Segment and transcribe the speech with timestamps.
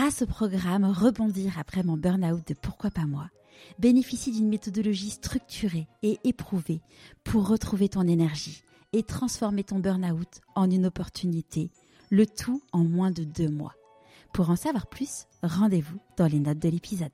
[0.00, 3.26] grâce au programme Rebondir après mon burn-out de Pourquoi pas moi,
[3.78, 6.80] bénéficie d'une méthodologie structurée et éprouvée
[7.22, 8.62] pour retrouver ton énergie
[8.94, 11.70] et transformer ton burn-out en une opportunité,
[12.08, 13.74] le tout en moins de deux mois.
[14.32, 17.12] Pour en savoir plus, rendez-vous dans les notes de l'épisode.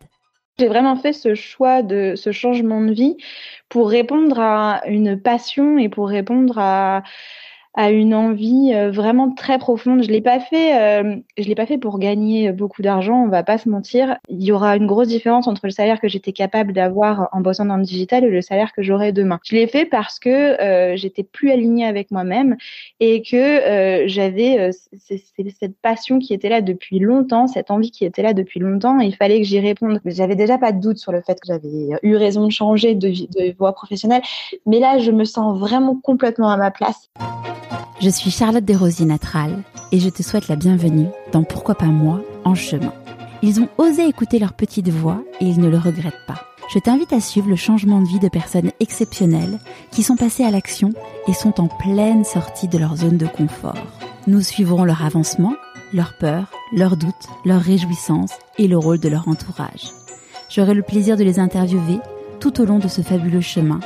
[0.57, 3.17] J'ai vraiment fait ce choix de ce changement de vie
[3.69, 7.03] pour répondre à une passion et pour répondre à
[7.77, 10.03] à une envie euh, vraiment très profonde.
[10.03, 13.23] Je l'ai pas fait, euh, je l'ai pas fait pour gagner beaucoup d'argent.
[13.23, 14.17] On va pas se mentir.
[14.31, 17.67] Il y aura une grosse différence entre le salaire que j'étais capable d'avoir en bossant
[17.67, 19.39] dans le digital et le salaire que j'aurai demain.
[19.45, 22.57] Je l'ai fait parce que euh, j'étais plus alignée avec moi-même
[22.99, 28.23] et que euh, j'avais cette passion qui était là depuis longtemps, cette envie qui était
[28.23, 28.99] là depuis longtemps.
[29.01, 30.01] Il fallait que j'y réponde.
[30.07, 33.09] J'avais déjà pas de doute sur le fait que j'avais eu raison de changer de,
[33.09, 34.23] de voie professionnelle,
[34.65, 37.11] mais là, je me sens vraiment complètement à ma place.
[37.99, 42.21] Je suis Charlotte Desrosiers Natral et je te souhaite la bienvenue dans Pourquoi pas moi
[42.45, 42.93] en chemin.
[43.43, 46.43] Ils ont osé écouter leur petite voix et ils ne le regrettent pas.
[46.75, 49.59] Je t'invite à suivre le changement de vie de personnes exceptionnelles
[49.93, 50.93] qui sont passées à l'action
[51.27, 53.79] et sont en pleine sortie de leur zone de confort.
[54.27, 55.55] Nous suivrons leur avancement,
[55.95, 57.15] leurs peurs, leurs doutes,
[57.47, 59.91] leurs réjouissances et le rôle de leur entourage.
[60.51, 61.99] J'aurai le plaisir de les interviewer
[62.41, 63.81] tout au long de ce fabuleux chemin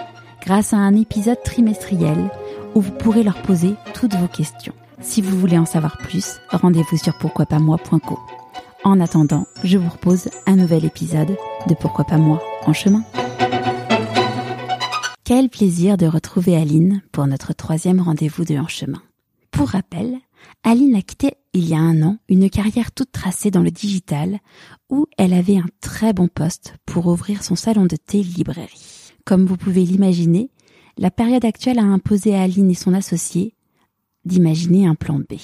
[0.44, 2.28] grâce à un épisode trimestriel
[2.74, 4.74] où vous pourrez leur poser toutes vos questions.
[5.00, 8.18] Si vous voulez en savoir plus, rendez-vous sur pourquoipasmoi.co.
[8.84, 11.36] En attendant, je vous propose un nouvel épisode
[11.68, 13.04] de Pourquoi pas moi en chemin.
[15.24, 19.02] Quel plaisir de retrouver Aline pour notre troisième rendez-vous de En chemin.
[19.50, 20.16] Pour rappel,
[20.64, 24.38] Aline a quitté il y a un an une carrière toute tracée dans le digital
[24.88, 29.12] où elle avait un très bon poste pour ouvrir son salon de thé librairie.
[29.24, 30.50] Comme vous pouvez l'imaginer,
[31.00, 33.54] la période actuelle a imposé à Aline et son associé
[34.26, 35.36] d'imaginer un plan B.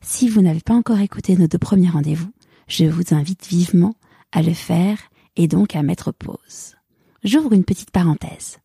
[0.00, 2.30] Si vous n'avez pas encore écouté nos deux premiers rendez-vous,
[2.68, 3.96] je vous invite vivement
[4.30, 4.98] à le faire
[5.34, 6.76] et donc à mettre pause.
[7.24, 8.58] J'ouvre une petite parenthèse.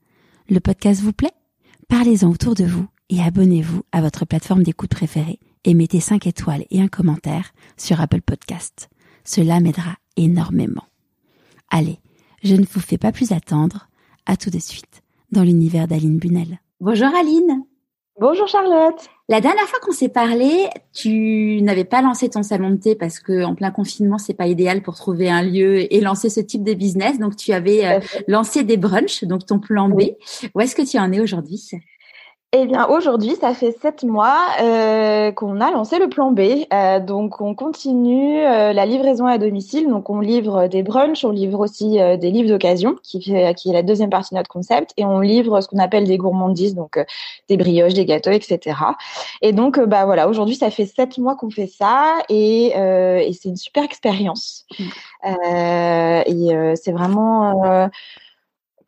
[0.50, 1.34] Le podcast vous plaît?
[1.88, 6.66] Parlez-en autour de vous et abonnez-vous à votre plateforme d'écoute préférée et mettez 5 étoiles
[6.70, 8.90] et un commentaire sur Apple Podcast.
[9.24, 10.86] Cela m'aidera énormément.
[11.72, 11.98] Allez,
[12.44, 13.88] je ne vous fais pas plus attendre.
[14.28, 15.02] À tout de suite
[15.32, 16.60] dans l'univers d'Aline Bunel.
[16.80, 17.64] Bonjour Aline.
[18.20, 19.00] Bonjour Charlotte.
[19.30, 23.20] La dernière fois qu'on s'est parlé, tu n'avais pas lancé ton salon de thé parce
[23.20, 26.64] que en plein confinement, c'est pas idéal pour trouver un lieu et lancer ce type
[26.64, 27.18] de business.
[27.18, 30.02] Donc tu avais euh, lancé des brunchs, donc ton plan B.
[30.54, 31.70] Où est-ce que tu en es aujourd'hui?
[32.52, 36.66] Eh bien, aujourd'hui, ça fait sept mois euh, qu'on a lancé le plan B.
[36.74, 39.88] Euh, donc, on continue euh, la livraison à domicile.
[39.88, 43.32] Donc, on livre des brunchs, on livre aussi euh, des livres d'occasion, qui, qui
[43.70, 46.74] est la deuxième partie de notre concept, et on livre ce qu'on appelle des gourmandises,
[46.74, 47.04] donc euh,
[47.50, 48.76] des brioches, des gâteaux, etc.
[49.44, 53.50] Et donc, bah voilà, aujourd'hui, ça fait sept mois qu'on fait ça, et, et c'est
[53.50, 54.66] une super expérience.
[54.80, 54.84] Mmh.
[56.26, 57.90] et c'est vraiment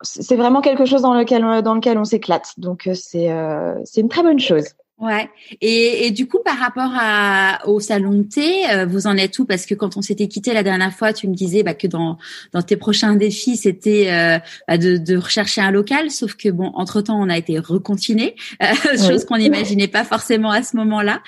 [0.02, 2.52] c'est vraiment quelque chose dans lequel dans lequel on s'éclate.
[2.58, 4.64] Donc euh, c'est euh, c'est une très bonne chose.
[4.98, 5.28] Ouais.
[5.60, 9.36] Et, et du coup, par rapport à, au salon de thé, euh, vous en êtes
[9.40, 9.44] où?
[9.44, 12.18] Parce que quand on s'était quitté la dernière fois, tu me disais bah, que dans,
[12.52, 16.12] dans tes prochains défis, c'était bah, de, de rechercher un local.
[16.12, 18.36] Sauf que bon, entre temps, on a été reconfiné,
[18.96, 21.20] chose qu'on n'imaginait pas forcément à ce moment-là.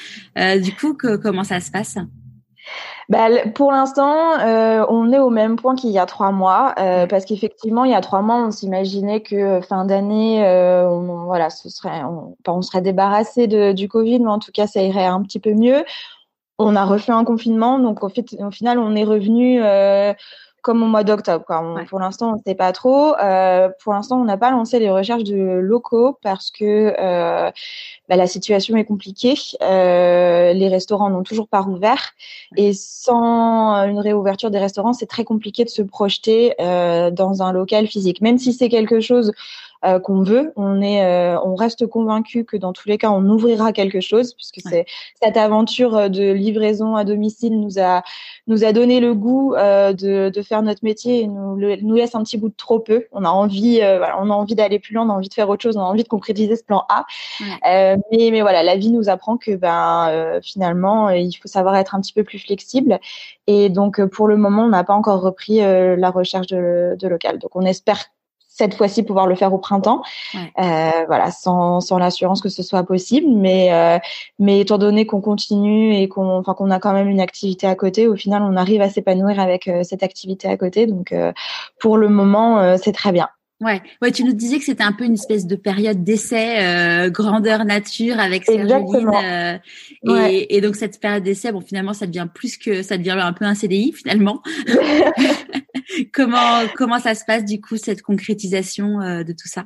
[0.59, 1.97] du coup, que, comment ça se passe?
[3.09, 7.07] Bah, pour l'instant, euh, on est au même point qu'il y a trois mois, euh,
[7.07, 11.25] parce qu'effectivement, il y a trois mois, on s'imaginait que euh, fin d'année, euh, on,
[11.25, 14.83] voilà, ce serait, on, on serait débarrassé de, du Covid, mais en tout cas, ça
[14.83, 15.85] irait un petit peu mieux.
[16.59, 19.61] On a refait un confinement, donc au, fait, au final, on est revenu
[20.65, 21.45] comme au mois d'octobre.
[21.45, 21.63] Quoi.
[21.91, 23.15] Pour l'instant, on ne sait pas trop.
[23.19, 27.51] Euh, pour l'instant, on n'a pas lancé les recherches de locaux parce que euh,
[28.09, 29.35] bah, la situation est compliquée.
[29.61, 32.13] Euh, les restaurants n'ont toujours pas rouvert
[32.57, 37.53] et sans une réouverture des restaurants, c'est très compliqué de se projeter euh, dans un
[37.53, 38.23] local physique.
[38.23, 39.33] Même si c'est quelque chose
[39.85, 40.53] euh, qu'on veut.
[40.57, 44.33] On est, euh, on reste convaincu que dans tous les cas, on ouvrira quelque chose
[44.33, 44.87] puisque c'est
[45.23, 48.03] cette aventure euh, de livraison à domicile nous a
[48.47, 52.23] nous a donné le goût de, de faire notre métier et nous nous laisse un
[52.23, 53.07] petit bout de trop peu.
[53.13, 55.49] On a envie, voilà, on a envie d'aller plus loin, on a envie de faire
[55.49, 57.05] autre chose, on a envie de concrétiser ce plan A.
[57.63, 62.01] mais mais voilà, la vie nous apprend que ben finalement, il faut savoir être un
[62.01, 63.01] petit peu plus flexible.
[63.47, 67.39] Et donc pour le moment, on n'a pas encore repris la recherche de, de local.
[67.39, 68.05] Donc on espère
[68.57, 70.03] cette fois-ci pouvoir le faire au printemps.
[70.35, 73.99] Euh, voilà, sans, sans l'assurance que ce soit possible, mais euh,
[74.39, 77.75] mais étant donné qu'on continue et qu'on enfin qu'on a quand même une activité à
[77.75, 80.87] côté, au final on arrive à s'épanouir avec euh, cette activité à côté.
[80.87, 81.13] Donc
[81.81, 83.29] pour le moment c'est très bien.
[83.65, 87.09] Ouais, ouais, tu nous disais que c'était un peu une espèce de période d'essai, euh,
[87.09, 89.11] grandeur nature avec Sergeline.
[89.15, 89.59] Euh,
[90.29, 93.33] et, et, donc cette période d'essai, bon, finalement, ça devient plus que ça devient un
[93.33, 94.43] peu un CDI finalement.
[96.13, 99.65] comment comment ça se passe du coup cette concrétisation euh, de tout ça?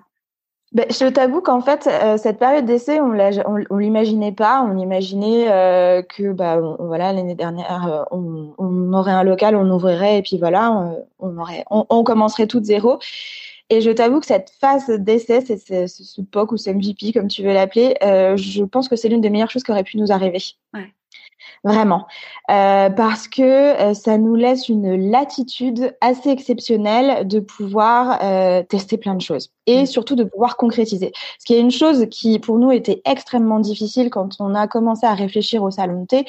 [0.73, 4.63] Ben, je t'avoue qu'en fait, euh, cette période d'essai, on, on, on l'imaginait pas.
[4.71, 9.71] On imaginait euh, que, bah, voilà, l'année dernière, euh, on, on, aurait un local, on
[9.71, 12.99] ouvrirait et puis voilà, on, on aurait, on, commencerait tout de zéro.
[13.71, 17.43] Et je t'avoue que cette phase d'essai, c'est ce POC ou ce MVP, comme tu
[17.43, 20.11] veux l'appeler, euh, je pense que c'est l'une des meilleures choses qui aurait pu nous
[20.11, 20.43] arriver.
[21.65, 22.07] Vraiment,
[22.51, 28.97] euh, parce que euh, ça nous laisse une latitude assez exceptionnelle de pouvoir euh, tester
[28.97, 29.87] plein de choses et mm.
[29.87, 31.13] surtout de pouvoir concrétiser.
[31.39, 35.07] Ce qui est une chose qui pour nous était extrêmement difficile quand on a commencé
[35.07, 36.25] à réfléchir au salon de thé,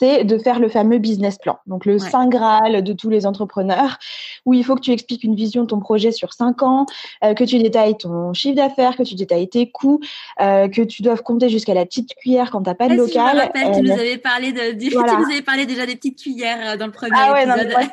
[0.00, 1.58] c'est de faire le fameux business plan.
[1.66, 3.98] Donc le saint graal de tous les entrepreneurs,
[4.46, 6.86] où il faut que tu expliques une vision de ton projet sur cinq ans,
[7.22, 10.00] euh, que tu détailles ton chiffre d'affaires, que tu détailles tes coûts,
[10.40, 13.28] euh, que tu dois compter jusqu'à la petite cuillère quand t'as pas de local.
[13.30, 16.20] Je me rappelle, tu nous avais parlé de, tu nous avais parlé déjà des petites
[16.20, 17.68] cuillères euh, dans le premier ah ouais, épisode.
[17.68, 17.88] Non,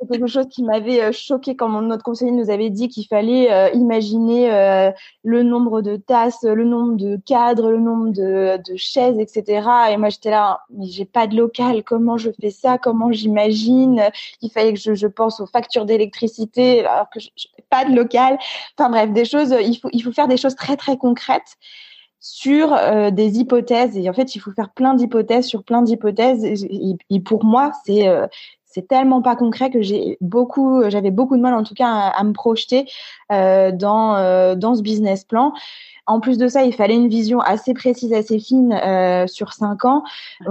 [0.00, 4.90] c'est quelque chose qui m'avait choqué quand notre conseiller nous avait dit qu'il fallait imaginer
[5.22, 9.66] le nombre de tasses, le nombre de cadres, le nombre de, de chaises, etc.
[9.90, 14.02] Et moi j'étais là, mais j'ai pas de local comment je fais ça, comment j'imagine.
[14.42, 18.38] Il fallait que je, pense aux factures d'électricité alors que je n'ai pas de local.
[18.78, 19.54] Enfin bref, des choses.
[19.60, 21.56] Il faut il faut faire des choses très très concrètes
[22.20, 26.44] sur euh, des hypothèses et en fait il faut faire plein d'hypothèses sur plein d'hypothèses
[26.44, 28.26] et, pour moi c'est euh,
[28.66, 32.22] c'est tellement pas concret que j'ai beaucoup j'avais beaucoup de mal en tout cas à,
[32.24, 32.86] me projeter
[33.32, 35.54] euh, dans dans ce business plan
[36.10, 39.84] en plus de ça, il fallait une vision assez précise, assez fine euh, sur cinq
[39.84, 40.02] ans,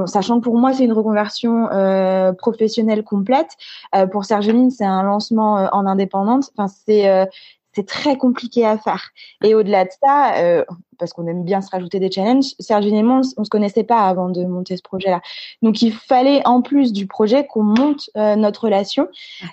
[0.06, 3.58] sachant que pour moi, c'est une reconversion euh, professionnelle complète.
[3.94, 6.50] Euh, pour Sergeline, c'est un lancement en indépendante.
[6.56, 7.28] Enfin, c'est
[7.74, 9.10] c'est très compliqué à faire.
[9.44, 10.66] Et au-delà de ça, euh,
[10.98, 14.02] parce qu'on aime bien se rajouter des challenges, Serge et moi, on, se connaissait pas
[14.02, 15.22] avant de monter ce projet-là.
[15.62, 19.08] Donc, il fallait, en plus du projet, qu'on monte euh, notre relation,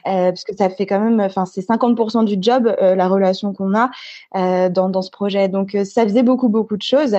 [0.07, 3.75] euh, parce que ça fait quand même, enfin, c'est 50% du job, la relation qu'on
[3.75, 3.91] a
[4.69, 5.49] dans, dans ce projet.
[5.49, 7.19] Donc, ça faisait beaucoup, beaucoup de choses.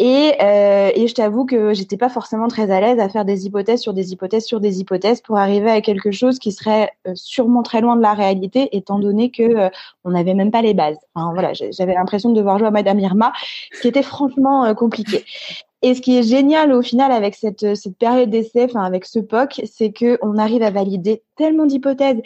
[0.00, 3.46] Et, euh, et je t'avoue que j'étais pas forcément très à l'aise à faire des
[3.46, 7.12] hypothèses sur des hypothèses sur des hypothèses pour arriver à quelque chose qui serait euh,
[7.16, 9.70] sûrement très loin de la réalité, étant donné que euh,
[10.04, 10.98] on n'avait même pas les bases.
[11.14, 13.32] Enfin, voilà, j'avais l'impression de devoir jouer à Madame Irma,
[13.72, 15.24] ce qui était franchement compliqué.
[15.82, 19.20] Et ce qui est génial au final avec cette, cette période d'essai, enfin avec ce
[19.20, 22.20] POC, c'est que on arrive à valider tellement d'hypothèses.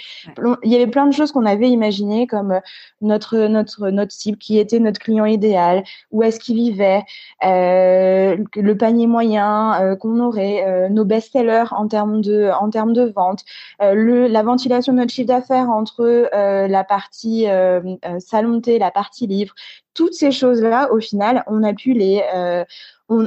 [0.64, 2.60] Il y avait plein de choses qu'on avait imaginées comme euh,
[3.02, 7.02] notre notre notre cible, qui était notre client idéal, où est-ce qu'il vivait,
[7.44, 12.94] euh, le panier moyen euh, qu'on aurait, euh, nos best-sellers en termes de en termes
[12.94, 13.44] de vente,
[13.82, 17.46] euh, le la ventilation de notre chiffre d'affaires entre la partie
[18.18, 19.54] salon thé, la partie livre,
[19.94, 22.22] toutes ces choses-là, au final, on a pu les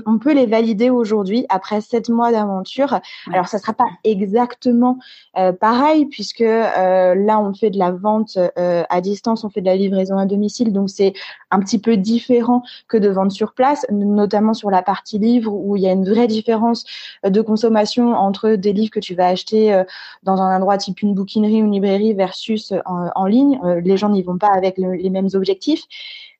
[0.05, 2.99] on, peut les valider aujourd'hui après sept mois d'aventure.
[3.31, 4.97] Alors, ça sera pas exactement
[5.37, 9.61] euh, pareil puisque euh, là, on fait de la vente euh, à distance, on fait
[9.61, 11.13] de la livraison à domicile, donc c'est
[11.51, 15.75] un petit peu différent que de vendre sur place, notamment sur la partie livre où
[15.75, 16.85] il y a une vraie différence
[17.23, 19.83] de consommation entre des livres que tu vas acheter
[20.23, 23.59] dans un endroit type une bouquinerie ou une librairie versus en, ligne.
[23.83, 25.83] les gens n'y vont pas avec les mêmes objectifs,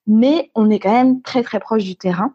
[0.06, 2.34] mais on est quand même très très proche du terrain.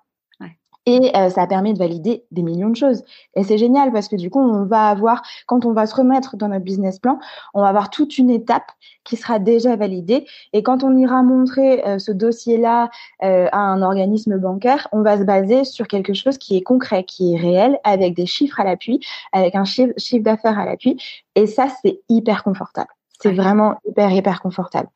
[0.87, 3.03] Et euh, ça permet de valider des millions de choses.
[3.35, 6.37] Et c'est génial parce que du coup, on va avoir, quand on va se remettre
[6.37, 7.19] dans notre business plan,
[7.53, 8.71] on va avoir toute une étape
[9.03, 10.25] qui sera déjà validée.
[10.53, 12.89] Et quand on ira montrer euh, ce dossier-là
[13.23, 17.03] euh, à un organisme bancaire, on va se baser sur quelque chose qui est concret,
[17.03, 20.97] qui est réel, avec des chiffres à l'appui, avec un chiffre, chiffre d'affaires à l'appui.
[21.35, 22.89] Et ça, c'est hyper confortable.
[23.21, 24.89] C'est vraiment hyper, hyper confortable.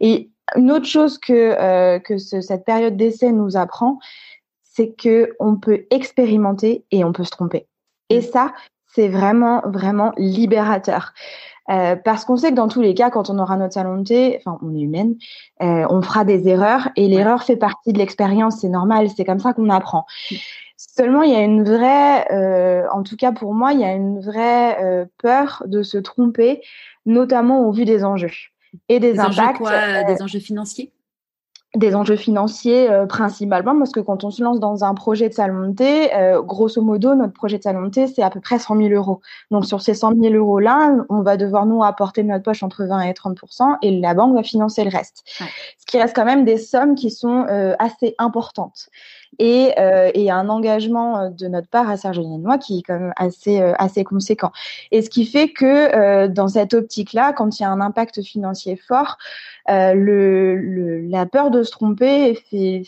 [0.00, 3.98] Et une autre chose que, que ce, cette période d'essai nous apprend,
[4.78, 7.66] c'est que on peut expérimenter et on peut se tromper.
[8.10, 8.22] Et mm.
[8.22, 8.52] ça,
[8.94, 11.12] c'est vraiment, vraiment libérateur.
[11.70, 14.04] Euh, parce qu'on sait que dans tous les cas, quand on aura notre salon de
[14.04, 15.16] thé, enfin, on est humaine,
[15.62, 19.40] euh, on fera des erreurs et l'erreur fait partie de l'expérience, c'est normal, c'est comme
[19.40, 20.06] ça qu'on apprend.
[20.30, 20.36] Mm.
[20.76, 23.92] Seulement, il y a une vraie, euh, en tout cas pour moi, il y a
[23.92, 26.62] une vraie peur de se tromper,
[27.04, 28.30] notamment au vu des enjeux
[28.88, 29.62] et des, impacts.
[30.06, 30.92] des enjeux financiers?
[31.76, 35.34] des enjeux financiers euh, principalement parce que quand on se lance dans un projet de
[35.34, 38.40] salon de thé, euh, grosso modo, notre projet de salon de thé, c'est à peu
[38.40, 39.20] près 100 000 euros.
[39.50, 42.84] Donc sur ces 100 000 euros-là, on va devoir nous apporter de notre poche entre
[42.84, 45.24] 20 et 30% et la banque va financer le reste.
[45.26, 48.88] Ce qui reste quand même des sommes qui sont euh, assez importantes.
[49.38, 52.98] Et, euh, et un engagement de notre part à Serge et moi qui est quand
[52.98, 54.52] même assez assez conséquent.
[54.90, 58.76] Et ce qui fait que dans cette optique-là, quand il y a un impact financier
[58.76, 59.18] fort,
[59.68, 62.82] le, le, la peur de se tromper fait,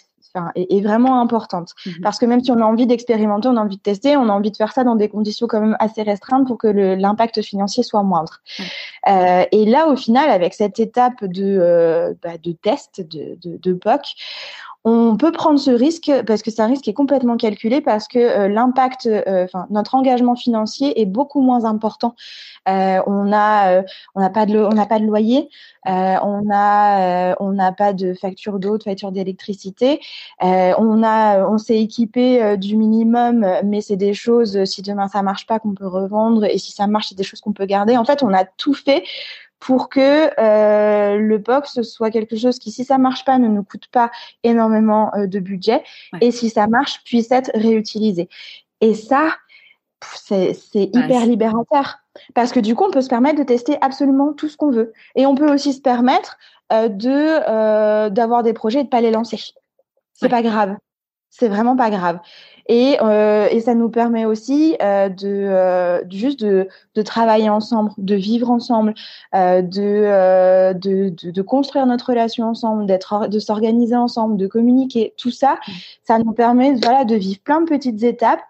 [0.54, 1.74] est, vraiment importante.
[1.86, 1.94] Mhm.
[2.02, 4.32] Parce que même si on a envie d'expérimenter, on a envie de tester, on a
[4.32, 7.82] envie de faire ça dans des conditions quand même assez restreintes pour que l'impact financier
[7.82, 8.40] soit moindre.
[9.08, 13.56] Euh, et là, au final, avec cette étape de, euh, bah, de test, de, de,
[13.56, 14.14] de POC,
[14.84, 18.08] on peut prendre ce risque parce que c'est un risque qui est complètement calculé parce
[18.08, 22.14] que euh, l'impact, euh, enfin notre engagement financier est beaucoup moins important.
[22.68, 23.82] Euh, on a,
[24.14, 25.50] on n'a pas de, on n'a pas de loyer,
[25.86, 30.00] on a, on n'a pas de facture d'eau, de facture d'électricité.
[30.40, 35.46] on a, on s'est équipé du minimum, mais c'est des choses si demain ça marche
[35.46, 37.96] pas qu'on peut revendre et si ça marche c'est des choses qu'on peut garder.
[37.96, 39.04] En fait, on a tout fait
[39.60, 43.62] pour que euh, le box soit quelque chose qui, si ça marche pas, ne nous
[43.62, 44.10] coûte pas
[44.42, 45.84] énormément euh, de budget
[46.20, 48.28] et si ça marche, puisse être réutilisé.
[48.80, 49.36] Et ça,
[50.00, 51.98] c'est hyper libérateur
[52.34, 54.94] parce que du coup, on peut se permettre de tester absolument tout ce qu'on veut
[55.14, 56.38] et on peut aussi se permettre
[56.72, 59.38] euh, de d'avoir des projets et de pas les lancer.
[60.14, 60.76] C'est pas grave.
[61.28, 62.18] C'est vraiment pas grave.
[62.66, 67.90] Et, euh, et ça nous permet aussi euh, de euh, juste de, de, travailler ensemble,
[67.98, 68.94] de vivre ensemble,
[69.34, 74.46] euh, de, euh, de, de, de, construire notre relation ensemble, d'être, de s'organiser ensemble, de
[74.46, 75.14] communiquer.
[75.16, 75.72] Tout ça, mmh.
[76.04, 78.40] ça nous permet voilà de vivre plein de petites étapes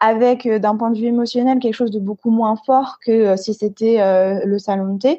[0.00, 3.98] avec d'un point de vue émotionnel quelque chose de beaucoup moins fort que si c'était
[4.46, 5.18] le salon de thé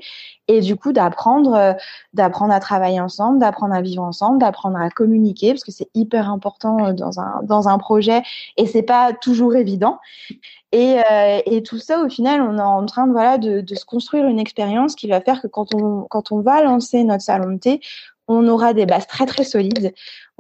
[0.52, 1.74] et du coup d'apprendre euh,
[2.14, 6.30] d'apprendre à travailler ensemble, d'apprendre à vivre ensemble, d'apprendre à communiquer parce que c'est hyper
[6.30, 8.22] important euh, dans un dans un projet
[8.58, 10.00] et c'est pas toujours évident.
[10.72, 13.76] Et, euh, et tout ça, au final, on est en train de voilà de, de
[13.76, 17.24] se construire une expérience qui va faire que quand on quand on va lancer notre
[17.24, 17.82] salon de thé,
[18.28, 19.94] on aura des bases très très solides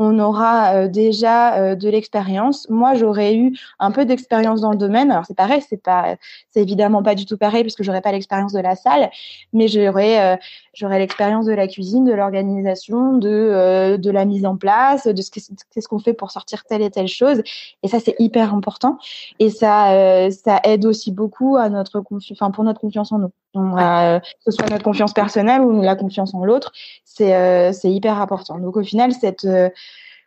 [0.03, 2.67] on aura euh, déjà euh, de l'expérience.
[2.69, 5.11] Moi, j'aurais eu un peu d'expérience dans le domaine.
[5.11, 6.15] Alors c'est pareil, c'est pas,
[6.49, 9.11] c'est évidemment pas du tout pareil parce que j'aurais pas l'expérience de la salle,
[9.53, 10.37] mais j'aurais, euh,
[10.73, 15.29] j'aurais l'expérience de la cuisine, de l'organisation, de de la mise en place, de ce
[15.29, 17.43] qu'est-ce qu'on fait pour sortir telle et telle chose.
[17.83, 18.97] Et ça, c'est hyper important.
[19.39, 23.31] Et ça, ça aide aussi beaucoup à notre confiance, enfin pour notre confiance en nous.
[23.53, 26.71] Que ce soit notre confiance personnelle ou la confiance en l'autre,
[27.03, 28.57] c'est hyper important.
[28.59, 29.45] Donc au final, cette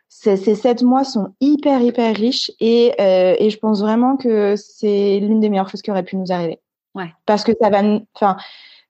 [0.07, 5.19] ces, sept mois sont hyper, hyper riches et, euh, et je pense vraiment que c'est
[5.19, 6.59] l'une des meilleures choses qui aurait pu nous arriver.
[6.93, 7.13] Ouais.
[7.25, 7.81] Parce que ça va,
[8.13, 8.37] enfin,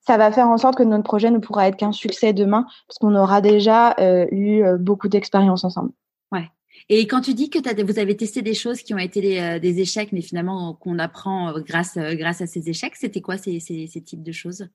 [0.05, 2.99] ça va faire en sorte que notre projet ne pourra être qu'un succès demain parce
[2.99, 5.91] qu'on aura déjà euh, eu euh, beaucoup d'expérience ensemble.
[6.31, 6.49] Ouais.
[6.89, 9.59] Et quand tu dis que as, vous avez testé des choses qui ont été des,
[9.59, 13.87] des échecs, mais finalement qu'on apprend grâce, grâce à ces échecs, c'était quoi ces, ces,
[13.87, 14.67] ces types de choses?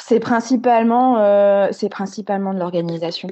[0.00, 3.28] C'est principalement, euh, c'est principalement de l'organisation.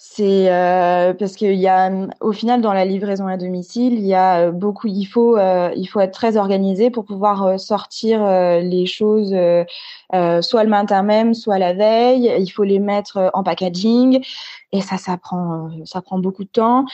[0.00, 1.90] C'est euh, parce qu'il y a,
[2.20, 4.86] au final, dans la livraison à domicile, il y a euh, beaucoup.
[4.86, 8.20] Il faut, euh, il faut être très organisé pour pouvoir euh, sortir
[8.60, 12.32] les choses, soit le matin même, soit la veille.
[12.38, 14.24] Il faut les mettre en packaging,
[14.70, 16.84] et ça, ça prend, ça prend beaucoup de temps.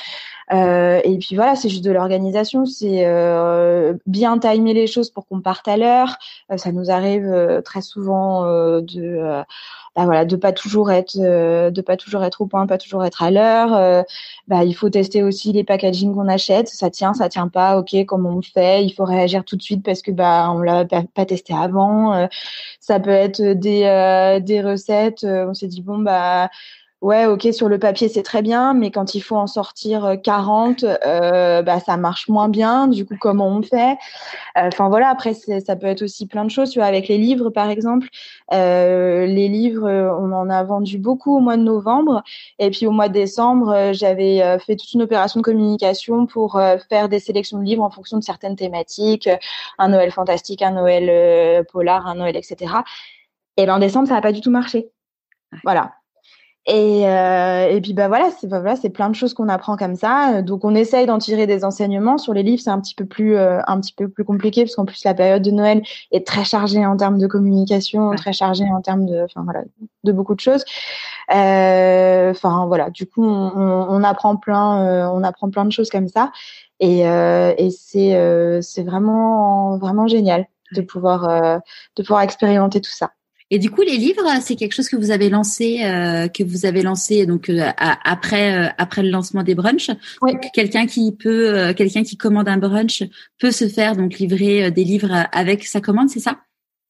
[0.51, 2.65] et puis voilà, c'est juste de l'organisation.
[2.65, 3.05] C'est
[4.07, 6.17] bien timer les choses pour qu'on parte à l'heure.
[6.57, 8.45] ça nous arrive très souvent
[8.81, 9.45] de
[9.97, 12.94] bah voilà, de pas toujours être, euh, de pas toujours être au point, pas toujours
[13.03, 13.75] être à l'heure.
[13.75, 14.03] Euh,
[14.47, 16.69] bah, il faut tester aussi les packaging qu'on achète.
[16.69, 17.79] Ça tient, ça tient pas.
[17.79, 18.85] Ok, comment on fait?
[18.85, 22.13] Il faut réagir tout de suite parce que bah on l'a pas, testé avant.
[22.15, 22.27] Euh,
[22.81, 25.25] ça peut être des des recettes.
[25.25, 26.51] on s'est dit bon bah
[27.05, 30.85] ouais, ok, sur le papier c'est très bien, mais quand il faut en sortir 40,
[30.85, 32.89] euh, euh, bah ça marche moins bien.
[32.89, 33.93] Du coup, comment on fait?
[34.59, 36.71] Euh, Enfin voilà, après ça peut être aussi plein de choses.
[36.71, 38.09] Tu vois, avec les livres par exemple,
[38.53, 42.23] euh, les livres, on en a vendu beaucoup au mois de novembre,
[42.59, 47.09] et puis au mois de décembre, j'avais fait toute une opération de communication pour faire
[47.11, 49.29] des sélections de livres en fonction de certaines thématiques,
[49.79, 52.75] un Noël fantastique, un Noël polar, un Noël, etc.
[53.57, 54.91] Et ben en décembre, ça n'a pas du tout marché.
[55.65, 55.93] Voilà.
[56.67, 59.77] Et, euh, et puis bah voilà, c'est bah voilà, c'est plein de choses qu'on apprend
[59.77, 60.41] comme ça.
[60.41, 62.17] Donc on essaye d'en tirer des enseignements.
[62.17, 64.75] Sur les livres, c'est un petit peu plus euh, un petit peu plus compliqué parce
[64.75, 68.65] qu'en plus la période de Noël est très chargée en termes de communication, très chargée
[68.65, 69.63] en termes de, enfin voilà,
[70.05, 70.65] de beaucoup de choses.
[71.35, 75.91] Euh, enfin voilà, du coup on, on, apprend plein, euh, on apprend plein de choses
[75.91, 76.33] comme ça.
[76.81, 78.19] Et, euh, et c'est
[78.63, 81.61] c'est vraiment vraiment génial de pouvoir
[81.97, 83.11] de pouvoir expérimenter tout ça.
[83.55, 86.67] Et du coup, les livres, c'est quelque chose que vous avez lancé, euh, que vous
[86.67, 89.93] avez lancé donc euh, après euh, après le lancement des brunchs.
[90.23, 90.33] Oui.
[90.53, 93.05] Quelqu'un qui peut, quelqu'un qui commande un brunch
[93.39, 96.41] peut se faire donc livrer des livres avec sa commande, c'est ça?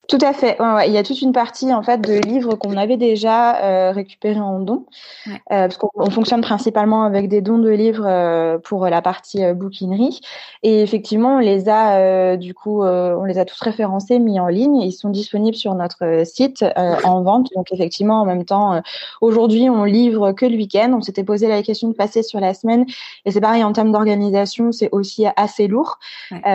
[0.08, 0.60] Tout à fait.
[0.60, 3.92] Ouais, Il y a toute une partie en fait de livres qu'on avait déjà euh,
[3.92, 4.84] récupérés en dons,
[5.26, 9.54] euh, parce qu'on fonctionne principalement avec des dons de livres euh, pour la partie euh,
[9.54, 10.20] bouquinerie.
[10.62, 14.48] Et effectivement, on les a euh, du coup, on les a tous référencés, mis en
[14.48, 14.76] ligne.
[14.76, 17.48] Ils sont disponibles sur notre site en vente.
[17.54, 18.82] Donc effectivement, en même temps,
[19.20, 20.92] aujourd'hui, on livre que le week-end.
[20.94, 22.84] On s'était posé la question de passer sur la semaine,
[23.24, 25.98] et c'est pareil en termes d'organisation, c'est aussi assez lourd.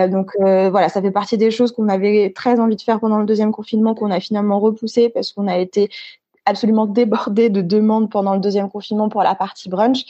[0.09, 3.25] donc voilà, ça fait partie des choses qu'on avait très envie de faire pendant le
[3.25, 5.89] deuxième confinement qu'on a finalement repoussé parce qu'on a été
[6.49, 10.05] absolument débordé de demandes pendant le deuxième confinement pour la partie brunch.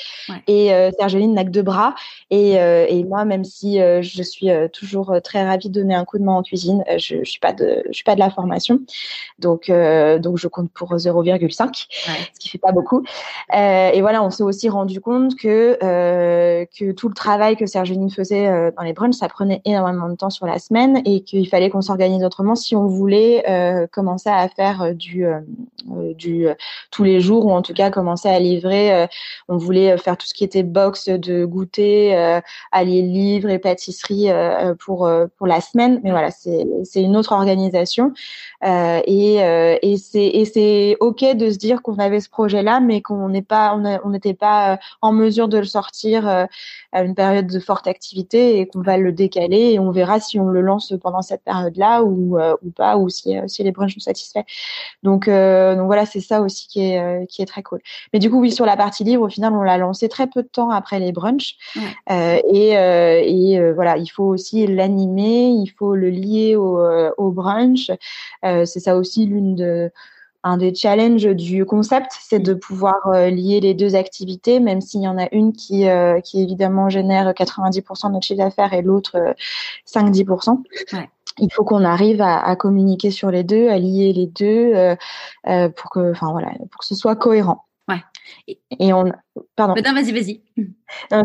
[0.47, 1.95] Et euh, Sergeline n'a que deux bras.
[2.29, 6.05] Et, euh, et moi, même si euh, je suis toujours très ravie de donner un
[6.05, 8.29] coup de main en cuisine, je, je suis pas de, je suis pas de la
[8.29, 8.79] formation.
[9.39, 11.87] Donc, donc je compte pour 0,5,
[12.33, 13.03] ce qui fait pas beaucoup.
[13.53, 18.71] et voilà, on s'est aussi rendu compte que que tout le travail que Sergeline faisait
[18.75, 21.81] dans les brunchs, ça prenait énormément de temps sur la semaine et qu'il fallait qu'on
[21.81, 23.43] s'organise autrement si on voulait
[23.91, 25.25] commencer à faire du,
[26.15, 26.55] du euh,
[26.91, 28.93] tous les jours ou en tout cas commencer à livrer.
[28.93, 29.07] Euh,
[29.47, 34.29] on voulait faire tout ce qui était box de goûter, euh, allier livres et pâtisserie
[34.79, 35.99] pour pour la semaine.
[36.03, 38.13] Mais voilà, c'est une autre organisation
[38.63, 39.35] et
[39.81, 43.29] et c'est et c'est ok de se dire qu'on avait ce projet là, mais qu'on
[43.29, 47.87] n'est pas on n'était pas en mesure de le sortir à une période de forte
[47.87, 51.43] activité et qu'on va le décaler et on verra si on le lance pendant cette
[51.43, 54.45] période-là ou, ou pas ou si, si les brunchs nous satisfait.
[55.03, 57.79] Donc, donc voilà, c'est ça aussi qui est, euh, qui est très cool.
[58.13, 60.43] Mais du coup, oui, sur la partie livre, au final, on l'a lancé très peu
[60.43, 61.55] de temps après les brunchs.
[62.09, 66.79] Euh, et, euh, et voilà, il faut aussi l'animer, il faut le lier au,
[67.17, 67.91] au brunch.
[68.43, 69.91] c'est ça aussi l'une de
[70.41, 72.95] un des challenges du concept, c'est de pouvoir
[73.29, 75.85] lier les deux activités, même s'il y en a une qui,
[76.23, 79.35] qui évidemment génère 90% de notre chiffre d'affaires et l'autre
[79.85, 80.63] 5-10%.
[80.93, 81.09] Ouais
[81.39, 84.95] il faut qu'on arrive à, communiquer sur les deux, à lier les deux euh,
[85.47, 87.68] euh, pour que, enfin voilà, pour que ce soit cohérent.
[87.89, 88.03] Ouais.
[88.79, 89.11] Et, on,
[89.55, 89.75] pardon.
[89.75, 90.41] Non, vas-y, vas-y.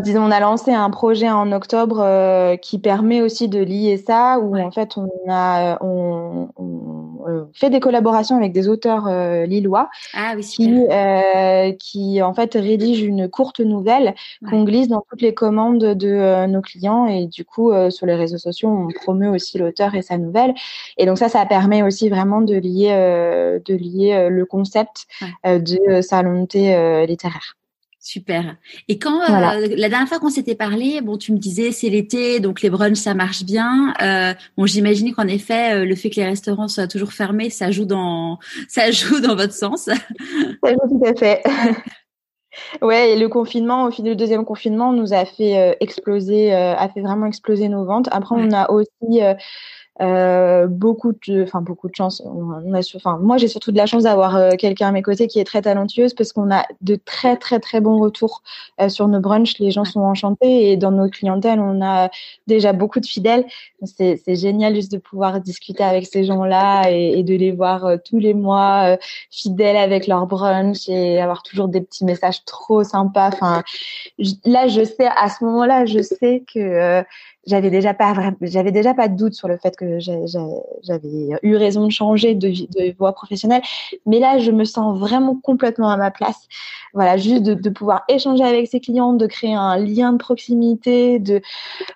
[0.01, 4.39] disons, on a lancé un projet en octobre euh, qui permet aussi de lier ça,
[4.39, 9.45] où en fait on a, on, on euh, fait des collaborations avec des auteurs euh,
[9.45, 14.13] lillois ah, oui, qui, euh, qui en fait rédigent une courte nouvelle
[14.47, 18.37] qu'on glisse dans toutes les commandes de nos clients et du coup sur les réseaux
[18.37, 20.53] sociaux on promeut aussi l'auteur et sa nouvelle
[20.97, 22.89] et donc ça ça permet aussi vraiment de lier
[23.65, 25.07] de lier le concept
[25.43, 27.55] de salon de thé littéraire.
[28.05, 28.55] Super.
[28.87, 32.39] Et quand euh, la dernière fois qu'on s'était parlé, bon, tu me disais c'est l'été,
[32.39, 33.95] donc les brunchs ça marche bien.
[33.99, 37.71] Euh, bon, j'imagine qu'en effet, euh, le fait que les restaurants soient toujours fermés, ça
[37.71, 38.37] joue dans
[38.69, 39.85] ça joue dans votre sens.
[40.63, 41.43] Ça joue tout à fait.
[42.81, 47.01] Ouais, et le confinement, au fil du deuxième confinement, nous a fait exploser, a fait
[47.01, 48.07] vraiment exploser nos ventes.
[48.13, 49.19] Après, on a aussi
[50.01, 52.21] euh, beaucoup de, enfin beaucoup de chance.
[52.25, 55.27] On, a, enfin moi j'ai surtout de la chance d'avoir euh, quelqu'un à mes côtés
[55.27, 58.43] qui est très talentueuse parce qu'on a de très très très bons retours
[58.81, 59.57] euh, sur nos brunchs.
[59.59, 62.09] Les gens sont enchantés et dans nos clientèles on a
[62.45, 63.45] déjà beaucoup de fidèles.
[63.85, 68.19] C'est génial juste de pouvoir discuter avec ces gens-là et, et, de les voir tous
[68.19, 68.97] les mois
[69.31, 73.29] fidèles avec leur brunch et avoir toujours des petits messages trop sympas.
[73.29, 73.63] Enfin
[74.43, 77.03] là je sais à ce moment-là je sais que
[77.45, 81.85] j'avais déjà pas j'avais déjà pas de doute sur le fait que j'avais eu raison
[81.85, 83.61] de changer de, voie professionnelle.
[84.05, 86.47] Mais là je me sens vraiment complètement à ma place.
[86.93, 91.41] Voilà juste de, pouvoir échanger avec ses clients de créer un lien de proximité de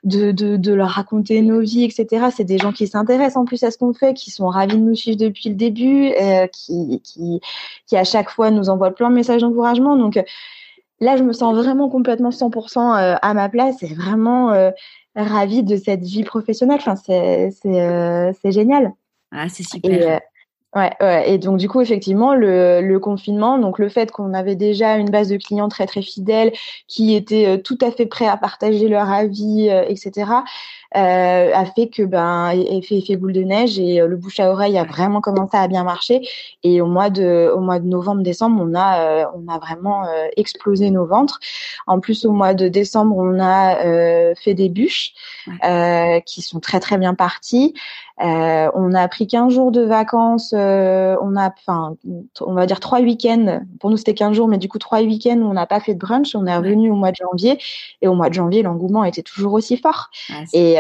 [0.03, 3.71] de, de, leur raconter nos vies etc c'est des gens qui s'intéressent en plus à
[3.71, 7.39] ce qu'on fait qui sont ravis de nous suivre depuis le début euh, qui qui
[7.87, 9.95] qui à chaque fois nous envoient plein de messages d'encouragement.
[9.95, 10.19] Donc
[10.99, 13.81] là je me sens vraiment complètement 100% euh, à ma place.
[13.83, 14.71] Et vraiment euh,
[15.15, 16.79] ravie de cette vie professionnelle.
[16.79, 18.93] Enfin, c'est c'est euh, c'est génial.
[19.31, 19.91] Ah, c'est super.
[19.91, 20.17] Et, euh,
[20.75, 24.55] ouais, ouais, et donc du coup effectivement le, le confinement, donc le fait qu'on avait
[24.55, 26.51] déjà une base de clients très très fidèles
[26.87, 30.31] qui étaient euh, tout à fait prêts à partager leur avis, etc
[30.97, 34.49] euh, a fait que ben effet effet boule de neige et euh, le bouche à
[34.49, 36.27] oreille a vraiment commencé à bien marcher
[36.63, 40.07] et au mois de au mois de novembre décembre on a euh, on a vraiment
[40.07, 41.39] euh, explosé nos ventres
[41.85, 45.13] en plus au mois de décembre on a fait des bûches
[46.25, 47.75] qui sont très très bien parties
[48.21, 51.95] euh, on a pris 15 jours de vacances, euh, on a, enfin,
[52.41, 53.61] on va dire trois week-ends.
[53.79, 55.93] Pour nous, c'était 15 jours, mais du coup, trois week-ends où on n'a pas fait
[55.93, 56.35] de brunch.
[56.35, 57.59] On est revenu au mois de janvier,
[58.01, 60.09] et au mois de janvier, l'engouement était toujours aussi fort.
[60.53, 60.78] et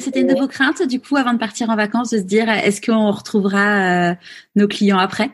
[0.00, 2.48] c'était une, de vos craintes, du coup, avant de partir en vacances, de se dire,
[2.48, 4.14] est-ce qu'on retrouvera
[4.56, 5.30] nos clients après?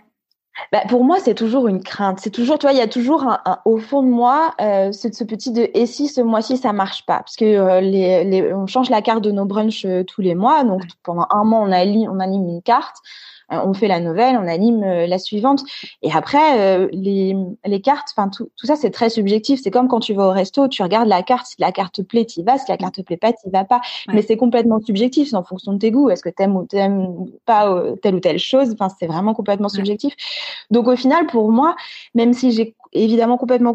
[0.72, 2.20] Bah, pour moi, c'est toujours une crainte.
[2.20, 5.10] C'est toujours, tu vois, il y a toujours un, au fond de moi, euh, ce,
[5.12, 8.52] ce petit de et si ce mois-ci ça marche pas, parce que euh, les, les,
[8.52, 11.60] on change la carte de nos brunchs euh, tous les mois, donc pendant un mois
[11.60, 12.96] on anime une carte.
[13.52, 15.62] Euh, on fait la nouvelle, on anime euh, la suivante.
[16.02, 17.34] Et après, euh, les,
[17.64, 19.60] les cartes, enfin tout, tout ça, c'est très subjectif.
[19.62, 22.02] C'est comme quand tu vas au resto, tu regardes la carte, si la carte te
[22.02, 23.80] plaît, tu y vas, si la carte te plaît pas, tu y vas pas.
[24.12, 26.10] Mais c'est complètement subjectif, c'est en fonction de tes goûts.
[26.10, 28.72] Est-ce que t'aimes ou t'aimes pas telle ou telle chose?
[28.72, 30.14] Enfin, c'est vraiment complètement subjectif.
[30.70, 31.74] Donc au final, pour moi,
[32.14, 33.74] même si j'ai évidemment complètement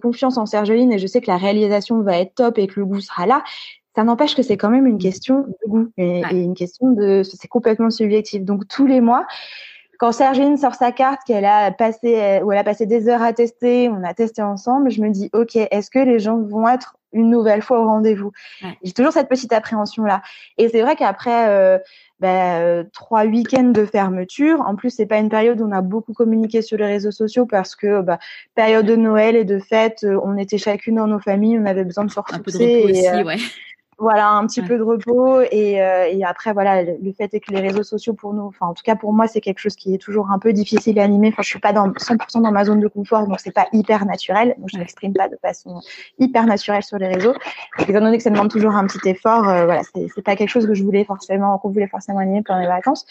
[0.00, 2.86] confiance en Sergeline et je sais que la réalisation va être top et que le
[2.86, 3.42] goût sera là,
[3.94, 7.48] ça n'empêche que c'est quand même une question de goût et, une question de c'est
[7.48, 8.42] complètement subjectif.
[8.42, 9.26] Donc tous les mois,
[9.98, 13.32] quand Sergine sort sa carte qu'elle a passé où elle a passé des heures à
[13.32, 16.96] tester, on a testé ensemble, je me dis ok, est-ce que les gens vont être
[17.12, 18.32] une nouvelle fois au rendez-vous?
[18.82, 20.22] J'ai toujours cette petite appréhension là.
[20.56, 21.78] Et c'est vrai qu'après euh,
[22.18, 24.62] bah, trois week-ends de fermeture.
[24.62, 27.44] En plus, c'est pas une période où on a beaucoup communiqué sur les réseaux sociaux
[27.44, 28.18] parce que bah,
[28.54, 32.04] période de Noël et de fête, on était chacune dans nos familles, on avait besoin
[32.04, 32.36] de se ressourcer.
[32.36, 33.36] Un peu de aussi, ouais
[34.02, 37.52] voilà un petit peu de repos et, euh, et, après voilà le fait est que
[37.52, 39.94] les réseaux sociaux pour nous enfin en tout cas pour moi c'est quelque chose qui
[39.94, 41.28] est toujours un peu difficile à animer.
[41.28, 44.04] Enfin je suis pas dans 100% dans ma zone de confort donc c'est pas hyper
[44.04, 44.54] naturel.
[44.58, 45.80] Donc je m'exprime pas de façon
[46.18, 47.34] hyper naturelle sur les réseaux.
[47.78, 50.36] Et étant donné que ça demande toujours un petit effort euh, voilà c'est c'est pas
[50.36, 53.06] quelque chose que je voulais forcément qu'on voulait forcément animer pendant les vacances.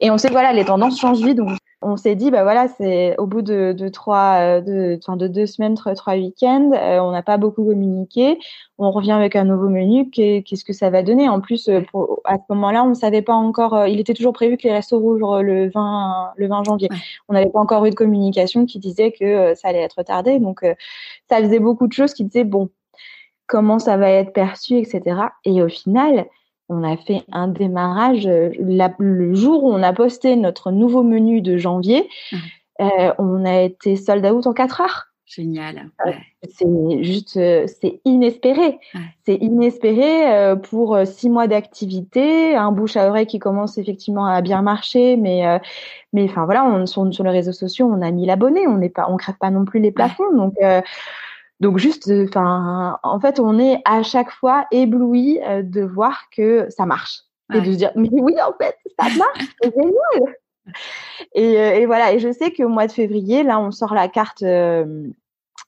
[0.00, 1.50] Et on sait que voilà les tendances changent vite donc
[1.82, 5.28] on s'est dit bah voilà c'est au bout de, de trois euh, de enfin de
[5.28, 8.38] deux semaines trois, trois week-ends euh, on n'a pas beaucoup communiqué.
[8.78, 10.10] On revient avec un nouveau menu.
[10.10, 11.28] Qu'est-ce que ça va donner?
[11.28, 14.56] En plus euh, pour, à ce moment-là on savait pas encore il était toujours prévu
[14.56, 16.88] que les restos rouvrent le 20 le 20 janvier.
[17.28, 20.60] On n'avait pas encore eu de communication qui disait que ça allait être retardé donc
[21.28, 22.70] ça faisait beaucoup de choses qui disaient bon
[23.46, 26.26] comment ça va être perçu etc et au final
[26.72, 31.40] on a fait un démarrage euh, le jour où on a posté notre nouveau menu
[31.40, 32.08] de janvier.
[32.80, 35.06] Euh, on a été sold out en 4 heures.
[35.26, 35.90] Génial.
[36.06, 38.78] Euh, c'est juste, c'est inespéré.
[39.24, 44.60] C'est inespéré pour six mois d'activité, un bouche à oreille qui commence effectivement à bien
[44.60, 45.42] marcher, mais
[46.12, 48.90] mais enfin voilà, on, sur, sur les réseaux sociaux, on a mis l'abonné, on n'est
[48.90, 50.54] pas, on crève pas non plus les plafonds, donc
[51.62, 56.24] donc juste, euh, enfin, en fait, on est à chaque fois ébloui euh, de voir
[56.36, 57.20] que ça marche
[57.54, 60.36] et de se dire mais oui, en fait, ça marche, c'est génial.
[61.36, 62.14] Et, euh, et, voilà.
[62.14, 64.42] Et je sais qu'au mois de février, là, on sort la carte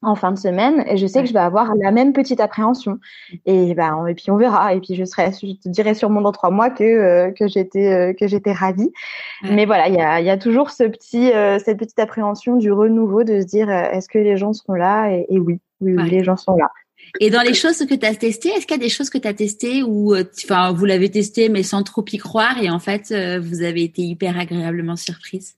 [0.03, 2.99] en fin de semaine et je sais que je vais avoir la même petite appréhension.
[3.47, 4.75] Et ben et puis on verra.
[4.75, 8.27] Et puis je serai je te dirai sûrement dans trois mois que que j'étais que
[8.27, 8.93] j'étais ravie.
[9.45, 11.31] Mais voilà il y a il y a toujours ce petit
[11.65, 15.09] cette petite appréhension du renouveau de se dire est-ce que les gens seront là?
[15.11, 16.71] Et, et oui oui, les gens sont là.
[17.21, 19.19] Et dans les choses que tu as testées, est-ce qu'il y a des choses que
[19.19, 22.71] tu as testées ou euh, enfin vous l'avez testé mais sans trop y croire et
[22.71, 25.57] en fait euh, vous avez été hyper agréablement surprise?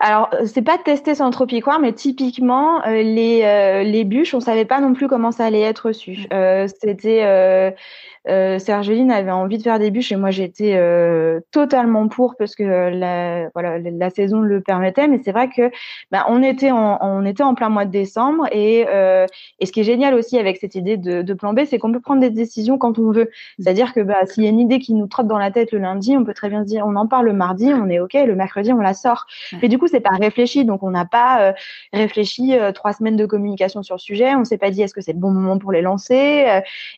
[0.00, 4.40] Alors, euh, c'est pas testé sans trop y croire, mais typiquement, les, les bûches, on
[4.40, 6.26] savait pas non plus comment ça allait être reçu.
[6.66, 7.74] C'était
[8.28, 12.56] euh, Sergeline avait envie de faire des bûches et moi j'étais euh, totalement pour parce
[12.56, 15.06] que la, voilà, la saison le permettait.
[15.06, 15.70] Mais c'est vrai que
[16.10, 19.26] bah, on était en on était en plein mois de décembre et euh,
[19.60, 21.92] et ce qui est génial aussi avec cette idée de, de plan B, c'est qu'on
[21.92, 23.30] peut prendre des décisions quand on veut.
[23.58, 25.78] C'est-à-dire que bah, s'il y a une idée qui nous trotte dans la tête le
[25.78, 28.14] lundi, on peut très bien se dire on en parle le mardi, on est ok,
[28.14, 29.26] le mercredi on la sort.
[29.62, 31.52] Mais du coup c'est pas réfléchi, donc on n'a pas euh,
[31.92, 34.34] réfléchi euh, trois semaines de communication sur le sujet.
[34.34, 36.46] On s'est pas dit est-ce que c'est le bon moment pour les lancer,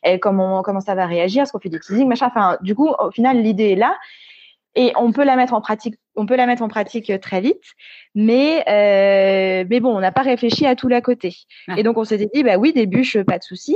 [0.03, 2.27] et comment comment ça va réagir réagir, est-ce qu'on fait du teasing, machin.
[2.27, 3.95] Enfin, du coup, au final, l'idée est là.
[4.75, 7.41] Et on peut la mettre en pratique, on peut la mettre en pratique euh, très
[7.41, 7.63] vite,
[8.13, 11.35] mais euh, mais bon, on n'a pas réfléchi à tout l'à côté.
[11.75, 13.75] Et donc on s'était dit bah oui des bûches, pas de souci.